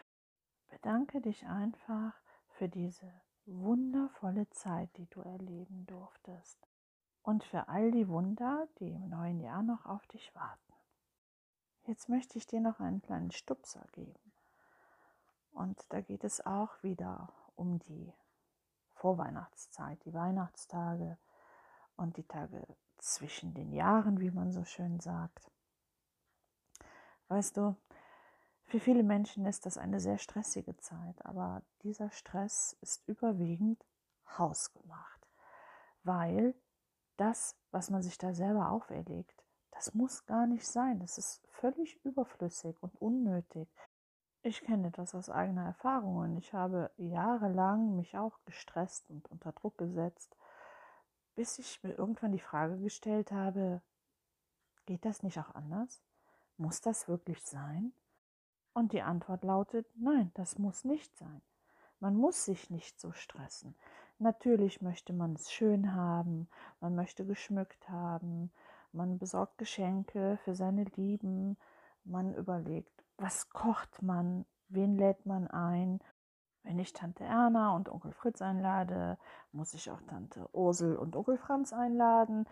Bedanke 0.70 1.20
dich 1.20 1.46
einfach 1.46 2.14
für 2.48 2.70
diese 2.70 3.12
wundervolle 3.46 4.50
Zeit, 4.52 4.96
die 4.98 5.08
du 5.08 5.22
erleben 5.22 5.86
durftest 5.88 6.58
und 7.24 7.44
für 7.44 7.68
all 7.68 7.92
die 7.92 8.08
Wunder, 8.08 8.68
die 8.80 8.92
im 8.92 9.10
neuen 9.10 9.40
Jahr 9.40 9.64
noch 9.64 9.86
auf 9.86 10.06
dich 10.08 10.34
warten. 10.36 10.74
Jetzt 11.86 12.08
möchte 12.08 12.38
ich 12.38 12.48
dir 12.48 12.62
noch 12.62 12.80
einen 12.80 13.02
kleinen 13.02 13.32
Stupser 13.32 13.86
geben. 13.92 14.33
Und 15.54 15.82
da 15.90 16.02
geht 16.02 16.24
es 16.24 16.46
auch 16.46 16.82
wieder 16.84 17.32
um 17.56 17.80
die 17.80 18.14
Vorweihnachtszeit, 18.96 20.04
die 20.06 20.14
Weihnachtstage 20.14 21.18
und 21.96 22.18
die 22.18 22.28
Tage 22.28 22.66
zwischen 22.98 23.54
den 23.54 23.72
Jahren, 23.72 24.20
wie 24.20 24.32
man 24.32 24.52
so 24.52 24.64
schön 24.64 25.00
sagt. 25.00 25.52
Weißt 27.28 27.58
du, 27.58 27.76
für 28.66 28.80
viele 28.80 29.04
Menschen 29.04 29.46
ist 29.46 29.66
das 29.66 29.78
eine 29.78 30.00
sehr 30.00 30.18
stressige 30.18 30.76
Zeit, 30.78 31.26
aber 31.26 31.62
dieser 31.84 32.10
Stress 32.12 32.76
ist 32.82 33.08
überwiegend 33.08 33.86
hausgemacht, 34.38 35.28
weil 36.04 36.56
das, 37.18 37.56
was 37.72 37.90
man 37.90 38.02
sich 38.02 38.18
da 38.18 38.34
selber 38.34 38.72
auferlegt, 38.72 39.44
das 39.72 39.94
muss 39.94 40.26
gar 40.26 40.48
nicht 40.48 40.66
sein. 40.66 41.00
Das 41.00 41.18
ist 41.18 41.46
völlig 41.50 42.04
überflüssig 42.06 42.82
und 42.82 42.96
unnötig. 43.02 43.68
Ich 44.46 44.62
kenne 44.62 44.92
das 44.92 45.16
aus 45.16 45.30
eigener 45.30 45.66
Erfahrung 45.68 46.18
und 46.18 46.36
ich 46.36 46.54
habe 46.54 46.92
jahrelang 46.98 47.96
mich 47.96 48.18
auch 48.18 48.38
gestresst 48.44 49.10
und 49.10 49.32
unter 49.32 49.54
Druck 49.54 49.78
gesetzt, 49.78 50.36
bis 51.34 51.60
ich 51.60 51.82
mir 51.82 51.94
irgendwann 51.94 52.34
die 52.34 52.40
Frage 52.40 52.78
gestellt 52.78 53.32
habe, 53.32 53.82
geht 54.86 55.06
das 55.06 55.24
nicht 55.24 55.40
auch 55.40 55.56
anders? 55.56 56.04
Muss 56.58 56.82
das 56.82 57.08
wirklich 57.08 57.42
sein? 57.42 57.94
Und 58.74 58.92
die 58.92 59.02
Antwort 59.02 59.46
lautet, 59.46 59.88
nein, 59.96 60.32
das 60.34 60.60
muss 60.60 60.84
nicht 60.84 61.16
sein. 61.16 61.42
Man 62.02 62.18
muss 62.18 62.44
sich 62.44 62.70
nicht 62.70 63.00
so 63.00 63.14
stressen. 63.14 63.76
Natürlich 64.20 64.82
möchte 64.82 65.14
man 65.14 65.36
es 65.36 65.54
schön 65.54 65.96
haben, 65.96 66.50
man 66.82 66.96
möchte 66.96 67.26
geschmückt 67.26 67.88
haben, 67.88 68.52
man 68.92 69.18
besorgt 69.20 69.58
Geschenke 69.58 70.38
für 70.44 70.54
seine 70.54 70.84
Lieben, 70.96 71.56
man 72.04 72.34
überlegt, 72.34 73.04
was 73.24 73.50
kocht 73.50 74.02
man, 74.02 74.46
wen 74.68 74.98
lädt 74.98 75.26
man 75.26 75.48
ein. 75.48 76.02
Wenn 76.64 76.78
ich 76.78 76.92
Tante 76.92 77.24
Erna 77.24 77.74
und 77.76 77.88
Onkel 77.90 78.12
Fritz 78.12 78.42
einlade, 78.42 79.18
muss 79.52 79.74
ich 79.74 79.90
auch 79.90 80.02
Tante 80.02 80.50
Ursel 80.54 80.98
und 80.98 81.16
Onkel 81.16 81.38
Franz 81.38 81.72
einladen. 81.72 82.48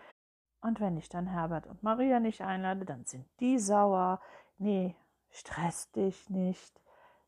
Und 0.62 0.80
wenn 0.80 0.96
ich 0.96 1.10
dann 1.10 1.28
Herbert 1.28 1.68
und 1.68 1.84
Maria 1.84 2.20
nicht 2.20 2.42
einlade, 2.42 2.86
dann 2.86 3.06
sind 3.06 3.26
die 3.40 3.60
sauer. 3.60 4.22
Nee, 4.58 4.96
Stress 5.30 5.92
dich 5.92 6.30
nicht. 6.30 6.82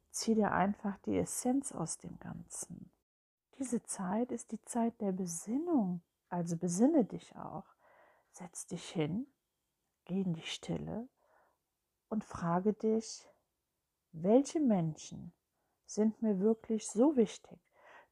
Zieh 0.09 0.35
dir 0.35 0.51
einfach 0.51 0.97
die 0.99 1.17
Essenz 1.17 1.71
aus 1.71 1.97
dem 1.97 2.19
Ganzen. 2.19 2.91
Diese 3.59 3.83
Zeit 3.83 4.31
ist 4.31 4.51
die 4.51 4.63
Zeit 4.63 4.99
der 5.01 5.11
Besinnung. 5.11 6.01
Also 6.29 6.57
besinne 6.57 7.05
dich 7.05 7.35
auch. 7.35 7.65
Setz 8.31 8.67
dich 8.67 8.89
hin, 8.89 9.27
geh 10.05 10.21
in 10.21 10.33
die 10.33 10.41
Stille 10.41 11.07
und 12.09 12.23
frage 12.23 12.73
dich, 12.73 13.27
welche 14.13 14.59
Menschen 14.59 15.33
sind 15.85 16.21
mir 16.21 16.39
wirklich 16.39 16.87
so 16.87 17.15
wichtig, 17.15 17.59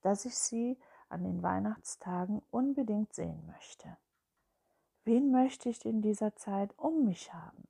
dass 0.02 0.26
ich 0.26 0.36
sie 0.36 0.78
an 1.10 1.24
den 1.24 1.42
Weihnachtstagen 1.42 2.42
unbedingt 2.52 3.14
sehen 3.14 3.46
möchte. 3.48 3.98
Wen 5.04 5.32
möchte 5.32 5.70
ich 5.70 5.86
in 5.86 6.02
dieser 6.02 6.36
Zeit 6.36 6.78
um 6.78 7.06
mich 7.06 7.34
haben? 7.34 7.68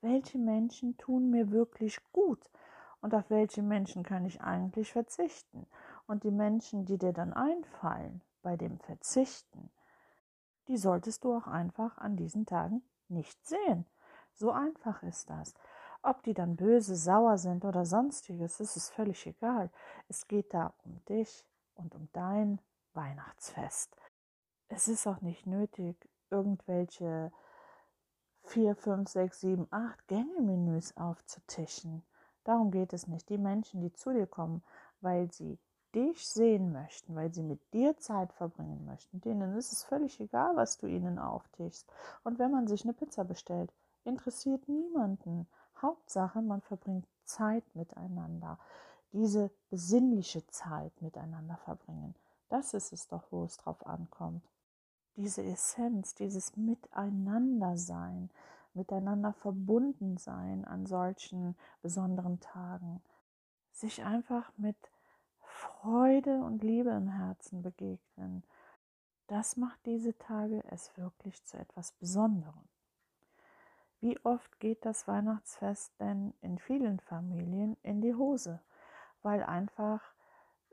welche 0.00 0.38
Menschen 0.38 0.96
tun 0.96 1.30
mir 1.30 1.50
wirklich 1.50 1.98
gut 2.12 2.50
und 3.00 3.14
auf 3.14 3.28
welche 3.30 3.62
Menschen 3.62 4.02
kann 4.02 4.24
ich 4.24 4.40
eigentlich 4.40 4.92
verzichten. 4.92 5.66
Und 6.06 6.24
die 6.24 6.30
Menschen, 6.30 6.84
die 6.84 6.98
dir 6.98 7.12
dann 7.12 7.32
einfallen 7.32 8.22
bei 8.42 8.56
dem 8.56 8.78
Verzichten, 8.78 9.70
die 10.68 10.76
solltest 10.76 11.24
du 11.24 11.34
auch 11.34 11.46
einfach 11.46 11.98
an 11.98 12.16
diesen 12.16 12.46
Tagen 12.46 12.82
nicht 13.08 13.44
sehen. 13.46 13.86
So 14.34 14.50
einfach 14.52 15.02
ist 15.02 15.30
das. 15.30 15.54
Ob 16.02 16.22
die 16.22 16.34
dann 16.34 16.56
böse, 16.56 16.96
sauer 16.96 17.36
sind 17.36 17.64
oder 17.64 17.84
sonstiges, 17.84 18.60
ist 18.60 18.76
es 18.76 18.88
völlig 18.90 19.26
egal. 19.26 19.70
Es 20.08 20.26
geht 20.26 20.54
da 20.54 20.72
um 20.84 21.04
dich 21.04 21.44
und 21.74 21.94
um 21.94 22.08
dein 22.12 22.60
Weihnachtsfest. 22.94 23.94
Es 24.68 24.88
ist 24.88 25.06
auch 25.06 25.20
nicht 25.20 25.46
nötig, 25.46 25.96
irgendwelche 26.30 27.32
vier, 28.44 28.74
fünf, 28.76 29.08
sechs, 29.10 29.40
sieben, 29.40 29.66
acht 29.70 30.06
Gänge-Menüs 30.08 30.96
aufzutischen. 30.96 32.02
Darum 32.44 32.70
geht 32.70 32.92
es 32.92 33.06
nicht. 33.06 33.28
Die 33.28 33.38
Menschen, 33.38 33.80
die 33.80 33.92
zu 33.92 34.12
dir 34.12 34.26
kommen, 34.26 34.62
weil 35.00 35.30
sie 35.30 35.58
dich 35.94 36.26
sehen 36.26 36.72
möchten, 36.72 37.14
weil 37.14 37.34
sie 37.34 37.42
mit 37.42 37.60
dir 37.72 37.96
Zeit 37.98 38.32
verbringen 38.32 38.84
möchten, 38.86 39.20
denen 39.20 39.56
ist 39.56 39.72
es 39.72 39.82
völlig 39.82 40.20
egal, 40.20 40.56
was 40.56 40.78
du 40.78 40.86
ihnen 40.86 41.18
auftischst. 41.18 41.86
Und 42.22 42.38
wenn 42.38 42.52
man 42.52 42.68
sich 42.68 42.84
eine 42.84 42.92
Pizza 42.92 43.24
bestellt, 43.24 43.72
interessiert 44.04 44.68
niemanden. 44.68 45.46
Hauptsache, 45.82 46.42
man 46.42 46.60
verbringt 46.60 47.06
Zeit 47.24 47.64
miteinander. 47.74 48.58
diese 49.12 49.50
besinnliche 49.70 50.46
Zeit 50.46 50.92
miteinander 51.02 51.56
verbringen. 51.56 52.14
Das 52.48 52.74
ist 52.74 52.92
es 52.92 53.08
doch, 53.08 53.24
wo 53.30 53.44
es 53.44 53.56
drauf 53.56 53.84
ankommt. 53.86 54.44
Diese 55.16 55.42
Essenz, 55.42 56.14
dieses 56.14 56.56
Miteinandersein, 56.56 58.30
miteinander 58.74 59.32
verbunden 59.32 60.16
sein 60.16 60.64
an 60.64 60.86
solchen 60.86 61.56
besonderen 61.82 62.38
Tagen. 62.40 63.02
Sich 63.72 64.04
einfach 64.04 64.52
mit 64.56 64.76
Freude 65.40 66.42
und 66.44 66.62
Liebe 66.62 66.90
im 66.90 67.08
Herzen 67.08 67.62
begegnen. 67.62 68.44
Das 69.26 69.56
macht 69.56 69.84
diese 69.86 70.16
Tage 70.18 70.62
es 70.70 70.96
wirklich 70.96 71.44
zu 71.44 71.56
etwas 71.56 71.92
Besonderem. 71.92 72.68
Wie 74.00 74.18
oft 74.24 74.58
geht 74.60 74.86
das 74.86 75.06
Weihnachtsfest 75.06 75.92
denn 76.00 76.32
in 76.40 76.58
vielen 76.58 77.00
Familien 77.00 77.76
in 77.82 78.00
die 78.00 78.14
Hose, 78.14 78.60
weil 79.22 79.42
einfach 79.42 80.00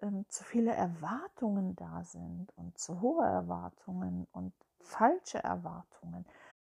ähm, 0.01 0.25
zu 0.29 0.45
viele 0.45 0.73
Erwartungen 0.73 1.75
da 1.75 2.03
sind 2.05 2.53
und 2.55 2.77
zu 2.77 3.01
hohe 3.01 3.25
Erwartungen 3.25 4.27
und 4.31 4.53
falsche 4.79 5.43
Erwartungen. 5.43 6.25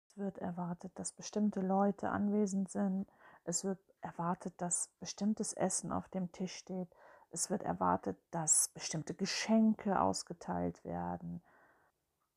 Es 0.06 0.18
wird 0.18 0.38
erwartet, 0.38 0.92
dass 0.96 1.12
bestimmte 1.12 1.60
Leute 1.60 2.10
anwesend 2.10 2.70
sind. 2.70 3.08
Es 3.44 3.64
wird 3.64 3.78
erwartet, 4.02 4.52
dass 4.58 4.88
bestimmtes 5.00 5.54
Essen 5.54 5.90
auf 5.90 6.08
dem 6.08 6.32
Tisch 6.32 6.54
steht. 6.54 6.88
Es 7.30 7.48
wird 7.48 7.62
erwartet, 7.62 8.18
dass 8.30 8.68
bestimmte 8.68 9.14
Geschenke 9.14 9.98
ausgeteilt 9.98 10.84
werden. 10.84 11.42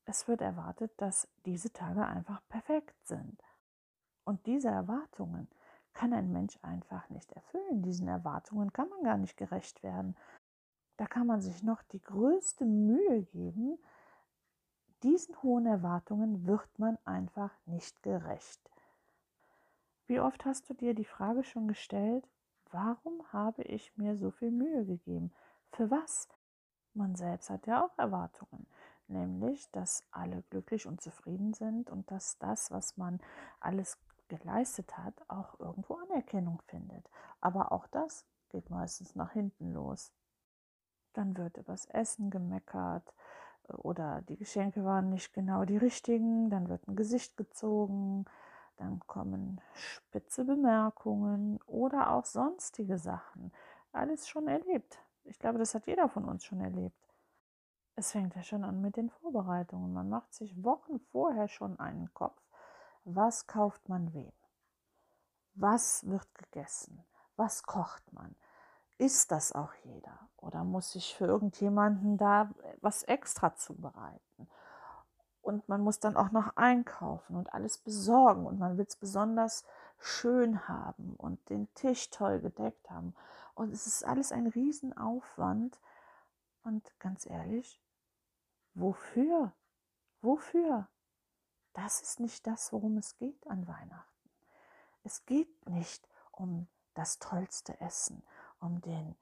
Es 0.05 0.29
wird 0.29 0.39
erwartet, 0.39 0.93
dass 0.97 1.27
diese 1.45 1.73
Tage 1.73 2.05
einfach 2.05 2.41
perfekt 2.47 2.95
sind. 3.05 3.41
Und 4.25 4.45
diese 4.45 4.69
Erwartungen 4.69 5.47
kann 5.93 6.13
ein 6.13 6.31
Mensch 6.31 6.59
einfach 6.61 7.09
nicht 7.09 7.31
erfüllen. 7.31 7.81
Diesen 7.81 8.07
Erwartungen 8.07 8.73
kann 8.73 8.89
man 8.89 9.03
gar 9.03 9.17
nicht 9.17 9.37
gerecht 9.37 9.81
werden. 9.81 10.15
Da 10.97 11.05
kann 11.07 11.27
man 11.27 11.41
sich 11.41 11.63
noch 11.63 11.81
die 11.83 12.01
größte 12.01 12.65
Mühe 12.65 13.23
geben. 13.23 13.77
Diesen 15.03 15.41
hohen 15.43 15.65
Erwartungen 15.65 16.45
wird 16.45 16.79
man 16.79 16.97
einfach 17.05 17.51
nicht 17.65 18.01
gerecht. 18.03 18.59
Wie 20.07 20.19
oft 20.19 20.45
hast 20.45 20.69
du 20.69 20.73
dir 20.73 20.93
die 20.93 21.05
Frage 21.05 21.43
schon 21.43 21.67
gestellt, 21.67 22.27
warum 22.71 23.21
habe 23.33 23.63
ich 23.63 23.95
mir 23.97 24.17
so 24.17 24.31
viel 24.31 24.51
Mühe 24.51 24.85
gegeben? 24.85 25.33
Für 25.71 25.89
was? 25.89 26.27
Man 26.93 27.15
selbst 27.15 27.49
hat 27.49 27.67
ja 27.67 27.83
auch 27.83 27.97
Erwartungen, 27.97 28.67
nämlich, 29.07 29.69
dass 29.71 30.03
alle 30.11 30.43
glücklich 30.49 30.87
und 30.87 31.01
zufrieden 31.01 31.53
sind 31.53 31.89
und 31.89 32.09
dass 32.09 32.37
das, 32.37 32.71
was 32.71 32.95
man 32.97 33.19
alles 33.59 33.97
geleistet 34.29 34.97
hat, 34.97 35.13
auch 35.27 35.59
irgendwo 35.59 35.95
Anerkennung 35.95 36.61
findet. 36.67 37.09
Aber 37.41 37.71
auch 37.71 37.87
das 37.87 38.25
geht 38.49 38.69
meistens 38.69 39.15
nach 39.15 39.31
hinten 39.31 39.71
los. 39.71 40.11
Dann 41.13 41.37
wird 41.37 41.57
übers 41.57 41.85
Essen 41.85 42.29
gemeckert 42.29 43.13
äh, 43.69 43.73
oder 43.73 44.21
die 44.21 44.37
Geschenke 44.37 44.83
waren 44.83 45.09
nicht 45.09 45.33
genau 45.33 45.65
die 45.65 45.77
richtigen, 45.77 46.49
dann 46.49 46.69
wird 46.69 46.87
ein 46.87 46.95
Gesicht 46.95 47.37
gezogen, 47.37 48.25
dann 48.77 48.99
kommen 49.07 49.61
spitze 49.73 50.43
Bemerkungen 50.43 51.59
oder 51.65 52.11
auch 52.11 52.25
sonstige 52.25 52.97
Sachen. 52.97 53.53
Alles 53.91 54.27
schon 54.27 54.47
erlebt. 54.47 54.99
Ich 55.23 55.39
glaube, 55.39 55.57
das 55.57 55.73
hat 55.73 55.87
jeder 55.87 56.09
von 56.09 56.25
uns 56.25 56.43
schon 56.43 56.59
erlebt. 56.59 56.95
Es 57.95 58.11
fängt 58.11 58.35
ja 58.35 58.43
schon 58.43 58.65
an 58.65 58.81
mit 58.81 58.97
den 58.97 59.09
Vorbereitungen. 59.09 59.93
Man 59.93 60.09
macht 60.09 60.33
sich 60.33 60.61
Wochen 60.63 60.99
vorher 60.99 61.47
schon 61.47 61.79
einen 61.79 62.13
Kopf. 62.13 62.44
Was 63.05 63.45
kauft 63.45 63.87
man 63.87 64.13
wem? 64.15 64.31
Was 65.53 66.07
wird 66.07 66.33
gegessen? 66.33 67.05
Was 67.35 67.63
kocht 67.63 68.11
man? 68.11 68.35
Ist 68.97 69.31
das 69.31 69.51
auch 69.51 69.73
jeder? 69.83 70.27
Oder 70.37 70.63
muss 70.63 70.95
ich 70.95 71.15
für 71.15 71.25
irgendjemanden 71.25 72.17
da 72.17 72.49
was 72.81 73.03
extra 73.03 73.55
zubereiten? 73.55 74.49
Und 75.41 75.69
man 75.69 75.81
muss 75.81 75.99
dann 75.99 76.17
auch 76.17 76.31
noch 76.31 76.57
einkaufen 76.57 77.35
und 77.35 77.53
alles 77.53 77.77
besorgen 77.77 78.47
und 78.47 78.57
man 78.57 78.77
will 78.79 78.85
es 78.87 78.95
besonders 78.95 79.63
schön 79.99 80.67
haben 80.67 81.15
und 81.17 81.47
den 81.49 81.71
Tisch 81.75 82.09
toll 82.09 82.39
gedeckt 82.39 82.89
haben. 82.89 83.15
Und 83.53 83.71
es 83.71 83.85
ist 83.85 84.03
alles 84.03 84.31
ein 84.31 84.47
Riesenaufwand. 84.47 85.79
Und 86.63 86.99
ganz 86.99 87.27
ehrlich, 87.27 87.79
wofür? 88.73 89.53
Wofür? 90.21 90.87
Das 91.75 92.01
ist 92.01 92.21
nicht 92.21 92.47
das, 92.47 92.71
worum 92.71 92.97
es 92.97 93.17
geht 93.17 93.45
an 93.47 93.67
Weihnachten. 93.67 94.29
Es 95.03 95.25
geht 95.25 95.69
nicht 95.69 96.07
um 96.31 96.67
das 96.93 97.19
tollste 97.19 97.79
Essen, 97.81 98.23
um 98.61 98.81
den 98.81 99.15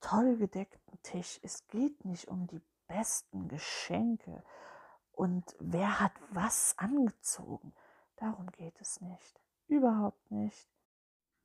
toll 0.00 0.36
gedeckten 0.36 1.00
Tisch. 1.02 1.38
Es 1.42 1.68
geht 1.68 2.04
nicht 2.06 2.28
um 2.28 2.46
die 2.46 2.62
besten 2.88 3.48
Geschenke 3.48 4.42
und 5.12 5.54
wer 5.60 6.00
hat 6.00 6.12
was 6.30 6.74
angezogen. 6.78 7.74
Darum 8.16 8.50
geht 8.52 8.80
es 8.80 9.02
nicht. 9.02 9.40
Überhaupt 9.68 10.30
nicht. 10.30 10.68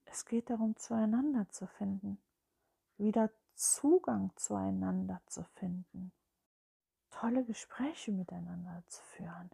Es 0.05 0.25
geht 0.25 0.49
darum, 0.49 0.77
zueinander 0.77 1.49
zu 1.49 1.67
finden, 1.67 2.17
wieder 2.97 3.29
Zugang 3.55 4.31
zueinander 4.35 5.19
zu 5.25 5.43
finden, 5.43 6.13
tolle 7.09 7.43
Gespräche 7.43 8.11
miteinander 8.11 8.83
zu 8.87 9.01
führen, 9.03 9.49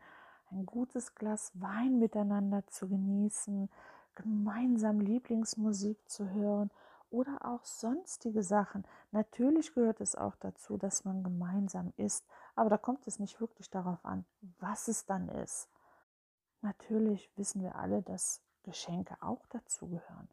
ein 0.54 0.66
gutes 0.66 1.16
Glas 1.16 1.52
Wein 1.56 2.00
miteinander 2.00 2.66
zu 2.68 2.88
genießen, 2.88 3.70
gemeinsam 4.16 5.00
Lieblingsmusik 5.00 5.98
zu 6.10 6.30
hören 6.30 6.70
oder 7.10 7.46
auch 7.46 7.64
sonstige 7.66 8.44
Sachen. 8.44 8.86
Natürlich 9.12 9.74
gehört 9.74 10.02
es 10.02 10.16
auch 10.16 10.36
dazu, 10.36 10.78
dass 10.78 11.06
man 11.06 11.24
gemeinsam 11.24 11.94
isst, 11.98 12.26
aber 12.56 12.70
da 12.70 12.78
kommt 12.78 13.08
es 13.08 13.20
nicht 13.20 13.40
wirklich 13.40 13.70
darauf 13.70 14.04
an, 14.06 14.26
was 14.60 14.88
es 14.88 15.06
dann 15.06 15.30
ist. 15.30 15.70
Natürlich 16.62 17.30
wissen 17.36 17.62
wir 17.62 17.76
alle, 17.76 18.02
dass 18.02 18.42
Geschenke 18.64 19.16
auch 19.22 19.46
dazugehören. 19.48 20.30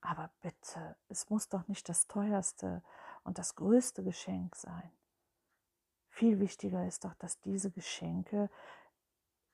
Aber 0.00 0.30
bitte, 0.40 0.96
es 1.08 1.28
muss 1.30 1.48
doch 1.48 1.66
nicht 1.68 1.88
das 1.88 2.06
teuerste 2.06 2.82
und 3.24 3.38
das 3.38 3.56
größte 3.56 4.04
Geschenk 4.04 4.54
sein. 4.54 4.90
Viel 6.08 6.38
wichtiger 6.38 6.86
ist 6.86 7.04
doch, 7.04 7.14
dass 7.14 7.40
diese 7.40 7.70
Geschenke 7.70 8.48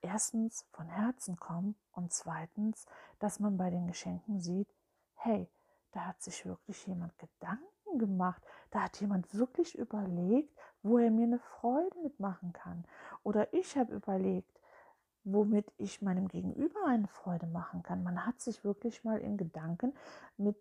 erstens 0.03 0.65
von 0.71 0.87
Herzen 0.87 1.37
kommen 1.37 1.75
und 1.93 2.13
zweitens, 2.13 2.85
dass 3.19 3.39
man 3.39 3.57
bei 3.57 3.69
den 3.69 3.87
Geschenken 3.87 4.39
sieht, 4.39 4.67
hey, 5.15 5.49
da 5.91 6.05
hat 6.05 6.21
sich 6.21 6.45
wirklich 6.45 6.85
jemand 6.85 7.17
Gedanken 7.17 7.97
gemacht, 7.97 8.43
da 8.71 8.81
hat 8.81 8.99
jemand 8.99 9.33
wirklich 9.33 9.77
überlegt, 9.77 10.55
wo 10.81 10.97
er 10.97 11.11
mir 11.11 11.25
eine 11.25 11.39
Freude 11.39 11.97
mitmachen 11.99 12.51
kann. 12.53 12.85
Oder 13.23 13.53
ich 13.53 13.77
habe 13.77 13.93
überlegt, 13.93 14.59
womit 15.23 15.71
ich 15.77 16.01
meinem 16.01 16.27
Gegenüber 16.27 16.85
eine 16.85 17.07
Freude 17.07 17.47
machen 17.47 17.83
kann. 17.83 18.03
Man 18.03 18.25
hat 18.25 18.41
sich 18.41 18.63
wirklich 18.63 19.03
mal 19.03 19.19
in 19.19 19.37
Gedanken 19.37 19.93
mit, 20.37 20.57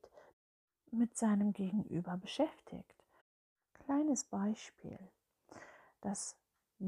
mit 0.90 1.16
seinem 1.16 1.52
Gegenüber 1.52 2.16
beschäftigt. 2.16 2.94
Kleines 3.74 4.24
Beispiel. 4.24 4.98
Das 6.00 6.36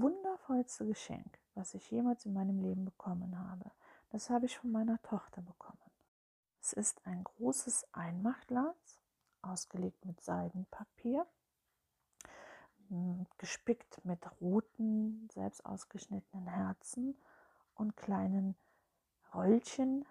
wundervollste 0.01 0.87
Geschenk, 0.87 1.39
was 1.55 1.75
ich 1.75 1.91
jemals 1.91 2.27
in 2.27 2.35
meinem 2.35 2.61
Leben 2.61 2.85
bekommen 2.85 3.39
habe, 3.39 3.71
das 4.11 4.31
habe 4.31 4.47
ich 4.47 4.59
von 4.59 4.73
meiner 4.73 5.01
Tochter 5.03 5.43
bekommen. 5.43 5.79
Es 6.61 6.73
ist 6.73 7.07
ein 7.07 7.23
großes 7.25 7.87
Einmachglas, 7.93 9.01
ausgelegt 9.43 10.05
mit 10.05 10.21
Seidenpapier, 10.21 11.27
hm, 12.89 13.27
gespickt 13.39 14.05
mit 14.05 14.21
roten, 14.41 15.29
selbst 15.33 15.65
ausgeschnittenen 15.65 16.49
Herzen 16.49 17.17
und 17.75 17.97
kleinen 17.97 18.57
Röllchen, 19.35 20.05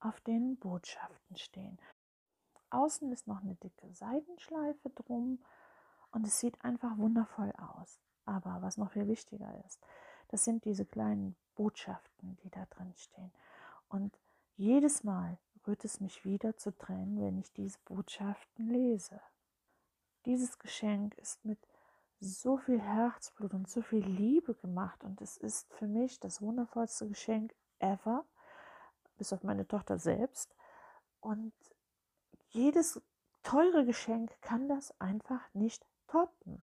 auf 0.00 0.20
denen 0.20 0.56
Botschaften 0.58 1.36
stehen. 1.36 1.78
Außen 2.70 3.10
ist 3.12 3.26
noch 3.26 3.40
eine 3.40 3.54
dicke 3.56 3.92
Seidenschleife 3.94 4.90
drum 4.90 5.42
und 6.10 6.26
es 6.26 6.40
sieht 6.40 6.62
einfach 6.64 6.98
wundervoll 6.98 7.52
aus. 7.52 8.00
Aber 8.28 8.60
was 8.60 8.76
noch 8.76 8.90
viel 8.90 9.08
wichtiger 9.08 9.50
ist, 9.66 9.80
das 10.28 10.44
sind 10.44 10.66
diese 10.66 10.84
kleinen 10.84 11.34
Botschaften, 11.54 12.36
die 12.44 12.50
da 12.50 12.66
drin 12.66 12.92
stehen. 12.94 13.32
Und 13.88 14.18
jedes 14.58 15.02
Mal, 15.02 15.38
rührt 15.66 15.82
es 15.86 15.98
mich 16.00 16.26
wieder 16.26 16.54
zu 16.58 16.76
Tränen, 16.76 17.22
wenn 17.22 17.38
ich 17.38 17.50
diese 17.54 17.78
Botschaften 17.86 18.68
lese. 18.68 19.18
Dieses 20.26 20.58
Geschenk 20.58 21.16
ist 21.16 21.42
mit 21.46 21.58
so 22.20 22.58
viel 22.58 22.82
Herzblut 22.82 23.54
und 23.54 23.66
so 23.66 23.80
viel 23.80 24.04
Liebe 24.04 24.54
gemacht 24.54 25.04
und 25.04 25.22
es 25.22 25.38
ist 25.38 25.72
für 25.72 25.86
mich 25.86 26.20
das 26.20 26.42
wundervollste 26.42 27.08
Geschenk 27.08 27.54
ever, 27.78 28.26
bis 29.16 29.32
auf 29.32 29.42
meine 29.42 29.66
Tochter 29.66 29.98
selbst. 29.98 30.54
Und 31.20 31.54
jedes 32.50 33.00
teure 33.42 33.86
Geschenk 33.86 34.38
kann 34.42 34.68
das 34.68 34.92
einfach 35.00 35.42
nicht 35.54 35.86
toppen. 36.08 36.62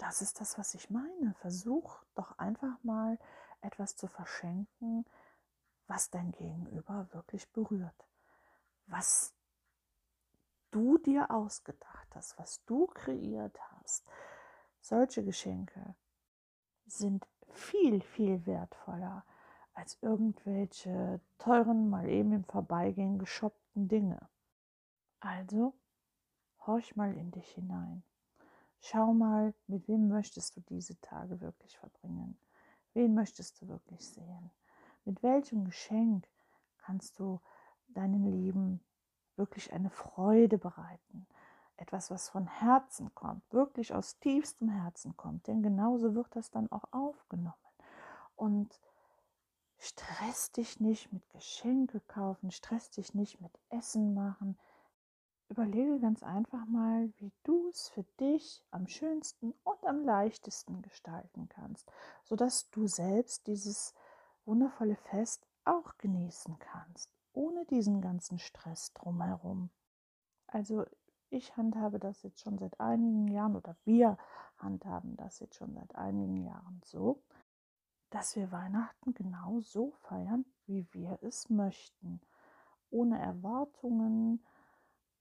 Das 0.00 0.22
ist 0.22 0.40
das, 0.40 0.56
was 0.56 0.74
ich 0.74 0.88
meine. 0.88 1.34
Versuch 1.40 2.02
doch 2.14 2.38
einfach 2.38 2.82
mal 2.82 3.18
etwas 3.60 3.96
zu 3.96 4.08
verschenken, 4.08 5.04
was 5.88 6.08
dein 6.08 6.32
Gegenüber 6.32 7.06
wirklich 7.12 7.46
berührt, 7.52 8.06
was 8.86 9.34
du 10.70 10.96
dir 10.96 11.30
ausgedacht 11.30 12.08
hast, 12.14 12.38
was 12.38 12.64
du 12.64 12.86
kreiert 12.86 13.60
hast, 13.72 14.06
solche 14.80 15.22
Geschenke 15.22 15.94
sind 16.86 17.26
viel, 17.50 18.00
viel 18.00 18.46
wertvoller 18.46 19.26
als 19.74 19.98
irgendwelche 20.00 21.20
teuren, 21.36 21.90
mal 21.90 22.08
eben 22.08 22.32
im 22.32 22.44
Vorbeigehen 22.44 23.18
geschoppten 23.18 23.88
Dinge. 23.88 24.30
Also, 25.20 25.74
horch 26.66 26.96
mal 26.96 27.14
in 27.14 27.30
dich 27.32 27.50
hinein. 27.50 28.02
Schau 28.80 29.12
mal, 29.12 29.54
mit 29.66 29.86
wem 29.88 30.08
möchtest 30.08 30.56
du 30.56 30.60
diese 30.62 30.98
Tage 31.00 31.40
wirklich 31.40 31.76
verbringen? 31.76 32.38
Wen 32.94 33.14
möchtest 33.14 33.60
du 33.60 33.68
wirklich 33.68 34.06
sehen? 34.08 34.50
Mit 35.04 35.22
welchem 35.22 35.64
Geschenk 35.64 36.26
kannst 36.78 37.18
du 37.18 37.40
deinen 37.88 38.24
Lieben 38.24 38.80
wirklich 39.36 39.72
eine 39.72 39.90
Freude 39.90 40.58
bereiten? 40.58 41.26
Etwas, 41.76 42.10
was 42.10 42.28
von 42.28 42.46
Herzen 42.46 43.14
kommt, 43.14 43.42
wirklich 43.52 43.94
aus 43.94 44.18
tiefstem 44.18 44.68
Herzen 44.68 45.16
kommt. 45.16 45.46
Denn 45.46 45.62
genauso 45.62 46.14
wird 46.14 46.34
das 46.34 46.50
dann 46.50 46.70
auch 46.72 46.84
aufgenommen. 46.90 47.54
Und 48.34 48.80
stress 49.78 50.52
dich 50.52 50.80
nicht 50.80 51.12
mit 51.12 51.28
Geschenke 51.30 52.00
kaufen, 52.00 52.50
stress 52.50 52.90
dich 52.90 53.14
nicht 53.14 53.40
mit 53.40 53.52
Essen 53.68 54.14
machen. 54.14 54.58
Überlege 55.50 55.98
ganz 55.98 56.22
einfach 56.22 56.64
mal, 56.66 57.12
wie 57.18 57.32
du 57.42 57.68
es 57.70 57.88
für 57.88 58.04
dich 58.20 58.62
am 58.70 58.86
schönsten 58.86 59.52
und 59.64 59.84
am 59.84 60.04
leichtesten 60.04 60.80
gestalten 60.80 61.48
kannst, 61.48 61.90
sodass 62.22 62.70
du 62.70 62.86
selbst 62.86 63.48
dieses 63.48 63.92
wundervolle 64.44 64.94
Fest 64.94 65.44
auch 65.64 65.98
genießen 65.98 66.56
kannst, 66.60 67.10
ohne 67.32 67.64
diesen 67.66 68.00
ganzen 68.00 68.38
Stress 68.38 68.92
drumherum. 68.94 69.70
Also 70.46 70.84
ich 71.30 71.56
handhabe 71.56 71.98
das 71.98 72.22
jetzt 72.22 72.40
schon 72.40 72.56
seit 72.58 72.78
einigen 72.78 73.26
Jahren 73.26 73.56
oder 73.56 73.76
wir 73.84 74.18
handhaben 74.56 75.16
das 75.16 75.40
jetzt 75.40 75.56
schon 75.56 75.74
seit 75.74 75.96
einigen 75.96 76.44
Jahren 76.44 76.80
so, 76.84 77.24
dass 78.10 78.36
wir 78.36 78.52
Weihnachten 78.52 79.14
genau 79.14 79.60
so 79.62 79.90
feiern, 80.02 80.44
wie 80.66 80.86
wir 80.92 81.18
es 81.22 81.50
möchten, 81.50 82.20
ohne 82.90 83.20
Erwartungen, 83.20 84.44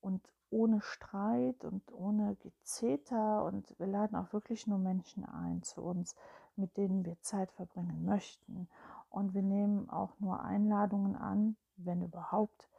und 0.02 0.22
ohne 0.50 0.82
Streit 0.82 1.64
und 1.64 1.92
ohne 1.92 2.36
Gezeter. 2.38 3.44
Und 3.46 3.78
wir 3.80 3.88
laden 3.88 4.16
auch 4.16 4.34
wirklich 4.34 4.68
nur 4.68 4.80
Menschen 4.80 5.26
ein 5.26 5.62
zu 5.64 5.82
uns, 5.82 6.16
mit 6.56 6.78
denen 6.78 7.06
wir 7.06 7.20
Zeit 7.22 7.52
verbringen 7.52 8.06
möchten. 8.06 8.68
Und 9.10 9.34
wir 9.34 9.44
nehmen 9.44 9.90
auch 9.90 10.20
nur 10.20 10.42
Einladungen 10.42 11.16
an, 11.16 11.56
wenn 11.78 12.02
überhaupt, 12.02 12.70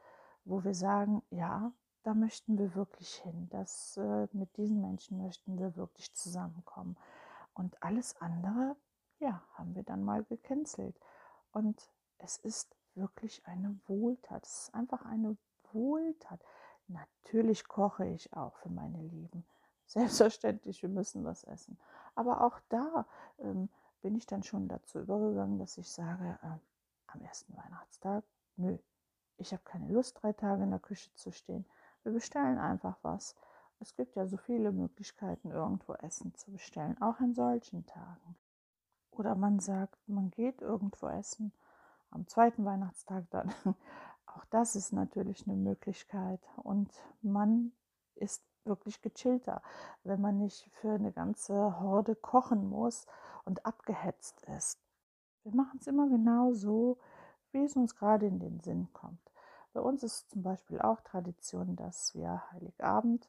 wo 0.45 0.63
wir 0.63 0.73
sagen, 0.73 1.21
ja, 1.29 1.71
da 2.03 2.13
möchten 2.13 2.57
wir 2.57 2.75
wirklich 2.75 3.15
hin. 3.15 3.47
Das, 3.49 3.97
äh, 3.97 4.27
mit 4.31 4.57
diesen 4.57 4.81
Menschen 4.81 5.21
möchten 5.21 5.59
wir 5.59 5.75
wirklich 5.75 6.13
zusammenkommen. 6.13 6.97
Und 7.53 7.81
alles 7.83 8.19
andere, 8.21 8.75
ja, 9.19 9.43
haben 9.53 9.75
wir 9.75 9.83
dann 9.83 10.03
mal 10.03 10.23
gecancelt. 10.23 10.99
Und 11.51 11.91
es 12.17 12.37
ist 12.37 12.75
wirklich 12.95 13.45
eine 13.45 13.79
Wohltat. 13.87 14.45
Es 14.45 14.63
ist 14.63 14.75
einfach 14.75 15.05
eine 15.05 15.37
Wohltat. 15.71 16.41
Natürlich 16.91 17.67
koche 17.67 18.05
ich 18.07 18.33
auch 18.33 18.55
für 18.57 18.69
meine 18.69 19.01
Lieben. 19.01 19.45
Selbstverständlich, 19.85 20.81
wir 20.81 20.89
müssen 20.89 21.23
was 21.25 21.43
essen. 21.43 21.77
Aber 22.15 22.41
auch 22.41 22.59
da 22.69 23.05
ähm, 23.39 23.69
bin 24.01 24.15
ich 24.15 24.25
dann 24.25 24.43
schon 24.43 24.67
dazu 24.67 24.99
übergegangen, 24.99 25.59
dass 25.59 25.77
ich 25.77 25.89
sage, 25.89 26.37
äh, 26.43 26.57
am 27.07 27.21
ersten 27.21 27.55
Weihnachtstag, 27.55 28.23
nö, 28.55 28.77
ich 29.37 29.51
habe 29.53 29.63
keine 29.63 29.91
Lust, 29.91 30.21
drei 30.21 30.33
Tage 30.33 30.63
in 30.63 30.69
der 30.69 30.79
Küche 30.79 31.13
zu 31.15 31.31
stehen. 31.31 31.65
Wir 32.03 32.11
bestellen 32.11 32.57
einfach 32.57 32.97
was. 33.01 33.35
Es 33.79 33.95
gibt 33.95 34.15
ja 34.15 34.27
so 34.27 34.37
viele 34.37 34.71
Möglichkeiten, 34.71 35.51
irgendwo 35.51 35.93
Essen 35.95 36.35
zu 36.35 36.51
bestellen, 36.51 37.01
auch 37.01 37.19
an 37.19 37.33
solchen 37.33 37.85
Tagen. 37.85 38.35
Oder 39.11 39.35
man 39.35 39.59
sagt, 39.59 39.97
man 40.07 40.29
geht 40.29 40.61
irgendwo 40.61 41.07
essen, 41.07 41.51
am 42.11 42.27
zweiten 42.27 42.65
Weihnachtstag 42.65 43.25
dann 43.31 43.53
Auch 44.35 44.45
das 44.45 44.75
ist 44.75 44.93
natürlich 44.93 45.47
eine 45.47 45.57
Möglichkeit. 45.57 46.39
Und 46.57 46.91
man 47.21 47.71
ist 48.15 48.43
wirklich 48.63 49.01
gechillter, 49.01 49.61
wenn 50.03 50.21
man 50.21 50.37
nicht 50.37 50.69
für 50.73 50.91
eine 50.91 51.11
ganze 51.11 51.79
Horde 51.79 52.15
kochen 52.15 52.69
muss 52.69 53.07
und 53.45 53.65
abgehetzt 53.65 54.43
ist. 54.57 54.79
Wir 55.43 55.55
machen 55.55 55.79
es 55.79 55.87
immer 55.87 56.07
genau 56.07 56.53
so, 56.53 56.97
wie 57.51 57.63
es 57.63 57.75
uns 57.75 57.95
gerade 57.95 58.27
in 58.27 58.39
den 58.39 58.59
Sinn 58.59 58.87
kommt. 58.93 59.19
Bei 59.73 59.81
uns 59.81 60.03
ist 60.03 60.29
zum 60.29 60.43
Beispiel 60.43 60.79
auch 60.79 61.01
Tradition, 61.01 61.75
dass 61.75 62.13
wir 62.13 62.43
Heiligabend 62.51 63.27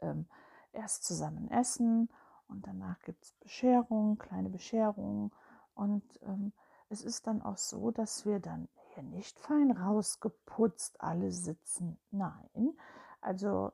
ähm, 0.00 0.26
erst 0.72 1.04
zusammen 1.04 1.50
essen 1.50 2.08
und 2.48 2.66
danach 2.66 3.00
gibt 3.02 3.24
es 3.24 3.32
Bescherung, 3.34 4.18
kleine 4.18 4.48
Bescherung. 4.48 5.32
Und 5.74 6.02
ähm, 6.22 6.52
es 6.88 7.02
ist 7.02 7.26
dann 7.26 7.42
auch 7.42 7.58
so, 7.58 7.90
dass 7.90 8.24
wir 8.24 8.40
dann 8.40 8.68
nicht 9.02 9.38
fein 9.38 9.70
rausgeputzt 9.70 11.00
alle 11.00 11.30
sitzen. 11.30 11.98
Nein, 12.10 12.76
also 13.20 13.72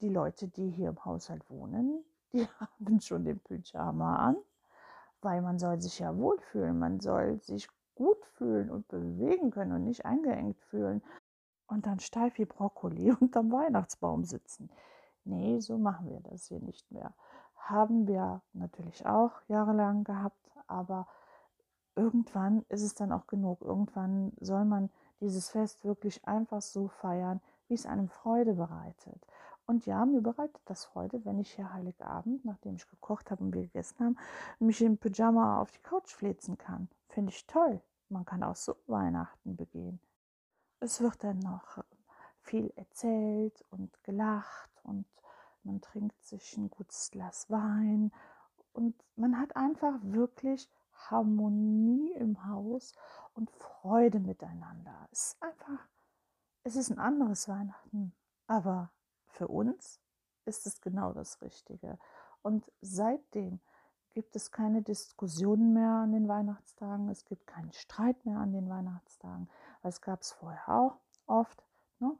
die 0.00 0.08
Leute, 0.08 0.48
die 0.48 0.70
hier 0.70 0.90
im 0.90 1.04
Haushalt 1.04 1.48
wohnen, 1.50 2.04
die 2.32 2.46
haben 2.58 3.00
schon 3.00 3.24
den 3.24 3.38
Pyjama 3.40 4.16
an, 4.16 4.36
weil 5.22 5.42
man 5.42 5.58
soll 5.58 5.80
sich 5.80 5.98
ja 5.98 6.16
wohlfühlen, 6.16 6.78
man 6.78 7.00
soll 7.00 7.40
sich 7.40 7.68
gut 7.94 8.24
fühlen 8.34 8.70
und 8.70 8.88
bewegen 8.88 9.50
können 9.50 9.72
und 9.72 9.84
nicht 9.84 10.04
eingeengt 10.04 10.60
fühlen 10.60 11.02
und 11.66 11.86
dann 11.86 11.98
steif 12.00 12.38
wie 12.38 12.44
Brokkoli 12.44 13.12
unterm 13.20 13.52
Weihnachtsbaum 13.52 14.24
sitzen. 14.24 14.70
Nee, 15.24 15.58
so 15.60 15.78
machen 15.78 16.10
wir 16.10 16.20
das 16.20 16.46
hier 16.46 16.60
nicht 16.60 16.90
mehr. 16.92 17.12
Haben 17.56 18.06
wir 18.06 18.42
natürlich 18.52 19.04
auch 19.06 19.32
jahrelang 19.48 20.04
gehabt, 20.04 20.50
aber 20.68 21.08
irgendwann 21.96 22.64
ist 22.68 22.82
es 22.82 22.94
dann 22.94 23.10
auch 23.12 23.26
genug. 23.26 23.62
Irgendwann 23.62 24.32
soll 24.40 24.64
man 24.64 24.90
dieses 25.20 25.48
Fest 25.48 25.84
wirklich 25.84 26.26
einfach 26.26 26.62
so 26.62 26.88
feiern, 26.88 27.40
wie 27.68 27.74
es 27.74 27.86
einem 27.86 28.08
Freude 28.08 28.54
bereitet. 28.54 29.26
Und 29.66 29.84
ja, 29.86 30.06
mir 30.06 30.20
bereitet 30.20 30.60
das 30.66 30.84
Freude, 30.84 31.24
wenn 31.24 31.40
ich 31.40 31.54
hier 31.54 31.72
Heiligabend, 31.72 32.44
nachdem 32.44 32.76
ich 32.76 32.88
gekocht 32.88 33.30
habe 33.30 33.42
und 33.42 33.52
wir 33.52 33.62
gegessen 33.62 34.04
haben, 34.04 34.16
mich 34.60 34.80
im 34.80 34.96
Pyjama 34.96 35.60
auf 35.60 35.72
die 35.72 35.82
Couch 35.82 36.14
flitzen 36.14 36.56
kann. 36.56 36.88
Finde 37.08 37.32
ich 37.32 37.46
toll. 37.46 37.80
Man 38.08 38.24
kann 38.24 38.44
auch 38.44 38.54
so 38.54 38.76
Weihnachten 38.86 39.56
begehen. 39.56 39.98
Es 40.78 41.00
wird 41.00 41.24
dann 41.24 41.40
noch 41.40 41.82
viel 42.42 42.72
erzählt 42.76 43.64
und 43.70 43.90
gelacht 44.04 44.70
und 44.84 45.06
man 45.64 45.80
trinkt 45.80 46.24
sich 46.24 46.56
ein 46.56 46.70
gutes 46.70 47.10
Glas 47.10 47.50
Wein 47.50 48.12
und 48.72 48.94
man 49.16 49.40
hat 49.40 49.56
einfach 49.56 49.98
wirklich 50.02 50.70
Harmonie 51.10 52.12
im 52.12 52.46
Haus 52.46 52.94
und 53.34 53.50
Freude 53.50 54.20
miteinander. 54.20 55.08
Es 55.12 55.32
ist 55.32 55.42
einfach, 55.42 55.88
es 56.64 56.76
ist 56.76 56.90
ein 56.90 56.98
anderes 56.98 57.48
Weihnachten, 57.48 58.12
aber 58.46 58.90
für 59.28 59.48
uns 59.48 60.00
ist 60.44 60.66
es 60.66 60.80
genau 60.80 61.12
das 61.12 61.42
Richtige. 61.42 61.98
Und 62.42 62.70
seitdem 62.80 63.60
gibt 64.16 64.34
es 64.34 64.50
keine 64.50 64.80
Diskussionen 64.80 65.74
mehr 65.74 65.90
an 65.90 66.12
den 66.12 66.26
Weihnachtstagen, 66.26 67.08
es 67.10 67.26
gibt 67.26 67.46
keinen 67.46 67.72
Streit 67.72 68.24
mehr 68.24 68.38
an 68.38 68.52
den 68.52 68.68
Weihnachtstagen. 68.68 69.50
Es 69.82 70.00
gab 70.00 70.22
es 70.22 70.32
vorher 70.32 70.68
auch 70.68 70.96
oft. 71.26 71.62
Ne? 71.98 72.16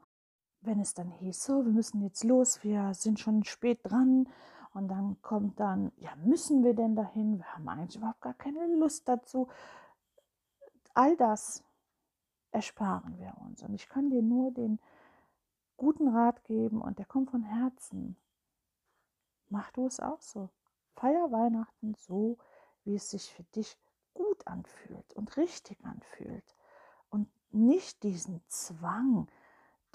Wenn 0.61 0.79
es 0.79 0.93
dann 0.93 1.09
hieß, 1.09 1.43
so, 1.43 1.65
wir 1.65 1.71
müssen 1.71 2.01
jetzt 2.01 2.23
los, 2.23 2.63
wir 2.63 2.93
sind 2.93 3.19
schon 3.19 3.43
spät 3.45 3.79
dran, 3.83 4.29
und 4.77 4.89
dann 4.89 5.19
kommt 5.23 5.59
dann, 5.59 5.91
ja, 5.97 6.15
müssen 6.17 6.63
wir 6.63 6.75
denn 6.75 6.95
dahin? 6.95 7.39
Wir 7.39 7.51
haben 7.55 7.67
eigentlich 7.67 7.95
überhaupt 7.95 8.21
gar 8.21 8.35
keine 8.35 8.67
Lust 8.75 9.07
dazu. 9.07 9.47
All 10.93 11.17
das 11.17 11.63
ersparen 12.51 13.17
wir 13.17 13.35
uns. 13.41 13.63
Und 13.63 13.73
ich 13.73 13.89
kann 13.89 14.11
dir 14.11 14.21
nur 14.21 14.51
den 14.51 14.79
guten 15.77 16.07
Rat 16.07 16.43
geben 16.43 16.79
und 16.79 16.99
der 16.99 17.07
kommt 17.07 17.31
von 17.31 17.41
Herzen. 17.41 18.17
Mach 19.49 19.71
du 19.71 19.87
es 19.87 19.99
auch 19.99 20.21
so. 20.21 20.51
Feier 20.95 21.31
Weihnachten 21.31 21.95
so, 21.95 22.37
wie 22.83 22.93
es 22.93 23.09
sich 23.09 23.33
für 23.33 23.43
dich 23.55 23.79
gut 24.13 24.45
anfühlt 24.45 25.11
und 25.15 25.37
richtig 25.37 25.83
anfühlt. 25.83 26.55
Und 27.09 27.27
nicht 27.49 28.03
diesen 28.03 28.43
Zwang, 28.47 29.27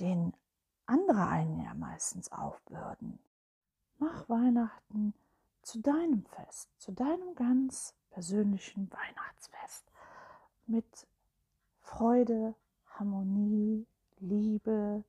den 0.01 0.33
andere 0.87 1.29
einen 1.29 1.61
ja 1.61 1.73
meistens 1.75 2.33
aufbürden. 2.33 3.21
Mach 4.03 4.29
Weihnachten 4.29 5.15
zu 5.62 5.81
deinem 5.81 6.25
Fest, 6.25 6.69
zu 6.81 6.91
deinem 6.91 7.37
ganz 7.37 7.95
persönlichen 8.11 8.91
Weihnachtsfest 8.91 9.93
mit 10.67 11.07
Freude, 11.79 12.57
Harmonie, 12.99 13.87
Liebe, 14.19 15.05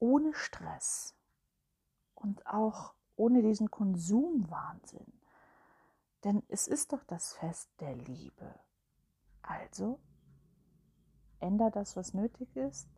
ohne 0.00 0.34
Stress 0.34 1.14
und 2.16 2.44
auch 2.44 2.94
ohne 3.14 3.40
diesen 3.40 3.70
Konsumwahnsinn. 3.70 5.12
Denn 6.24 6.42
es 6.48 6.66
ist 6.66 6.92
doch 6.92 7.04
das 7.04 7.34
Fest 7.34 7.70
der 7.78 7.94
Liebe. 7.94 8.52
Also 9.42 10.00
änder 11.38 11.70
das, 11.70 11.96
was 11.96 12.14
nötig 12.14 12.56
ist 12.56 12.88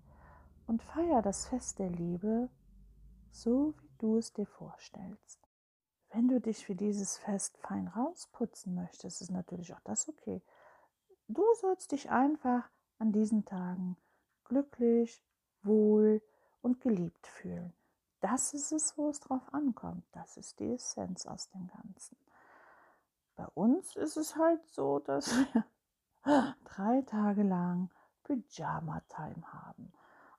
und 0.66 0.82
feier 0.82 1.20
das 1.20 1.46
Fest 1.46 1.78
der 1.78 1.90
Liebe, 1.90 2.48
so 3.32 3.74
wie 3.76 3.91
du 4.02 4.16
es 4.16 4.32
dir 4.32 4.46
vorstellst. 4.46 5.38
Wenn 6.10 6.28
du 6.28 6.40
dich 6.40 6.66
für 6.66 6.74
dieses 6.74 7.16
Fest 7.16 7.56
fein 7.58 7.88
rausputzen 7.88 8.74
möchtest, 8.74 9.22
ist 9.22 9.30
natürlich 9.30 9.72
auch 9.74 9.80
das 9.80 10.08
okay. 10.08 10.42
Du 11.28 11.44
sollst 11.60 11.92
dich 11.92 12.10
einfach 12.10 12.68
an 12.98 13.12
diesen 13.12 13.44
Tagen 13.44 13.96
glücklich, 14.44 15.22
wohl 15.62 16.20
und 16.60 16.80
geliebt 16.80 17.26
fühlen. 17.26 17.72
Das 18.20 18.54
ist 18.54 18.72
es, 18.72 18.96
wo 18.98 19.08
es 19.08 19.20
drauf 19.20 19.42
ankommt. 19.52 20.04
Das 20.12 20.36
ist 20.36 20.60
die 20.60 20.72
Essenz 20.72 21.26
aus 21.26 21.48
dem 21.50 21.68
Ganzen. 21.68 22.16
Bei 23.34 23.46
uns 23.54 23.96
ist 23.96 24.16
es 24.16 24.36
halt 24.36 24.64
so, 24.66 24.98
dass 24.98 25.34
wir 25.34 25.64
drei 26.64 27.02
Tage 27.02 27.42
lang 27.42 27.90
Pyjama-Time 28.24 29.52
haben. 29.52 29.92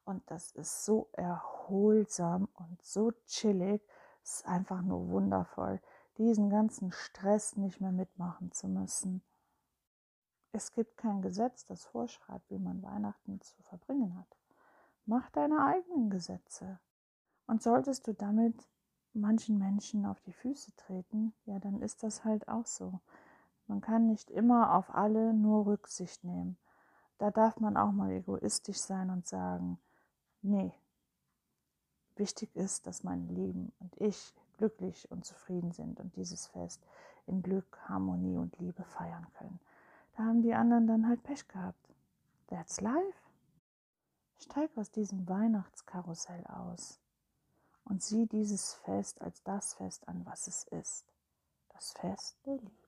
Und 0.06 0.24
das 0.30 0.52
ist 0.52 0.86
so 0.86 1.10
erholsam 1.14 2.50
und 2.54 2.82
so 2.82 3.12
chillig. 3.26 3.82
Es 4.24 4.36
ist 4.36 4.48
einfach 4.48 4.82
nur 4.82 5.10
wundervoll, 5.10 5.82
diesen 6.18 6.50
ganzen 6.50 6.92
Stress 6.92 7.56
nicht 7.56 7.82
mehr 7.82 7.92
mitmachen 7.92 8.52
zu 8.52 8.68
müssen. 8.68 9.24
Es 10.52 10.72
gibt 10.72 10.98
kein 10.98 11.22
Gesetz, 11.22 11.66
das 11.66 11.86
vorschreibt, 11.86 12.50
wie 12.52 12.60
man 12.60 12.84
Weihnachten 12.84 13.42
zu 13.42 13.56
verbringen 13.64 14.16
hat. 14.18 14.38
Mach 15.06 15.30
deine 15.32 15.66
eigenen 15.66 16.10
Gesetze. 16.10 16.80
Und 17.48 17.64
solltest 17.64 18.08
du 18.08 18.14
damit 18.14 18.56
manchen 19.14 19.58
Menschen 19.58 20.06
auf 20.06 20.22
die 20.22 20.34
Füße 20.34 20.76
treten, 20.76 21.34
ja, 21.46 21.60
dann 21.60 21.82
ist 21.82 22.04
das 22.04 22.24
halt 22.24 22.48
auch 22.48 22.66
so. 22.66 23.00
Man 23.68 23.82
kann 23.82 24.06
nicht 24.06 24.30
immer 24.30 24.76
auf 24.76 24.94
alle 24.94 25.34
nur 25.34 25.66
Rücksicht 25.66 26.24
nehmen. 26.24 26.58
Da 27.18 27.32
darf 27.32 27.60
man 27.60 27.78
auch 27.78 27.92
mal 27.92 28.12
egoistisch 28.12 28.80
sein 28.80 29.10
und 29.10 29.28
sagen, 29.28 29.80
nee, 30.44 30.74
wichtig 32.16 32.56
ist, 32.56 32.86
dass 32.88 33.04
mein 33.04 33.28
Leben 33.30 33.72
und 33.80 34.00
ich 34.00 34.34
glücklich 34.58 35.10
und 35.12 35.26
zufrieden 35.26 35.72
sind 35.72 36.00
und 36.00 36.16
dieses 36.16 36.48
Fest 36.48 36.82
in 37.26 37.42
Glück, 37.42 37.80
Harmonie 37.88 38.38
und 38.38 38.58
Liebe 38.60 38.84
feiern 38.84 39.28
können. 39.38 39.60
Da 40.16 40.24
haben 40.24 40.42
die 40.42 40.54
anderen 40.54 40.88
dann 40.88 41.08
halt 41.08 41.24
Pech 41.24 41.48
gehabt. 41.48 41.90
That's 42.48 42.82
life. 42.82 43.18
Steig 44.38 44.78
aus 44.78 44.92
diesem 44.92 45.28
Weihnachtskarussell 45.28 46.46
aus 46.48 47.00
und 47.86 48.04
sieh 48.04 48.28
dieses 48.28 48.74
Fest 48.74 49.22
als 49.22 49.42
das 49.44 49.74
Fest 49.74 50.08
an, 50.08 50.26
was 50.26 50.48
es 50.48 50.66
ist. 50.66 51.06
Das 51.70 51.94
Fest 51.94 52.38
der 52.46 52.58
Liebe. 52.58 52.83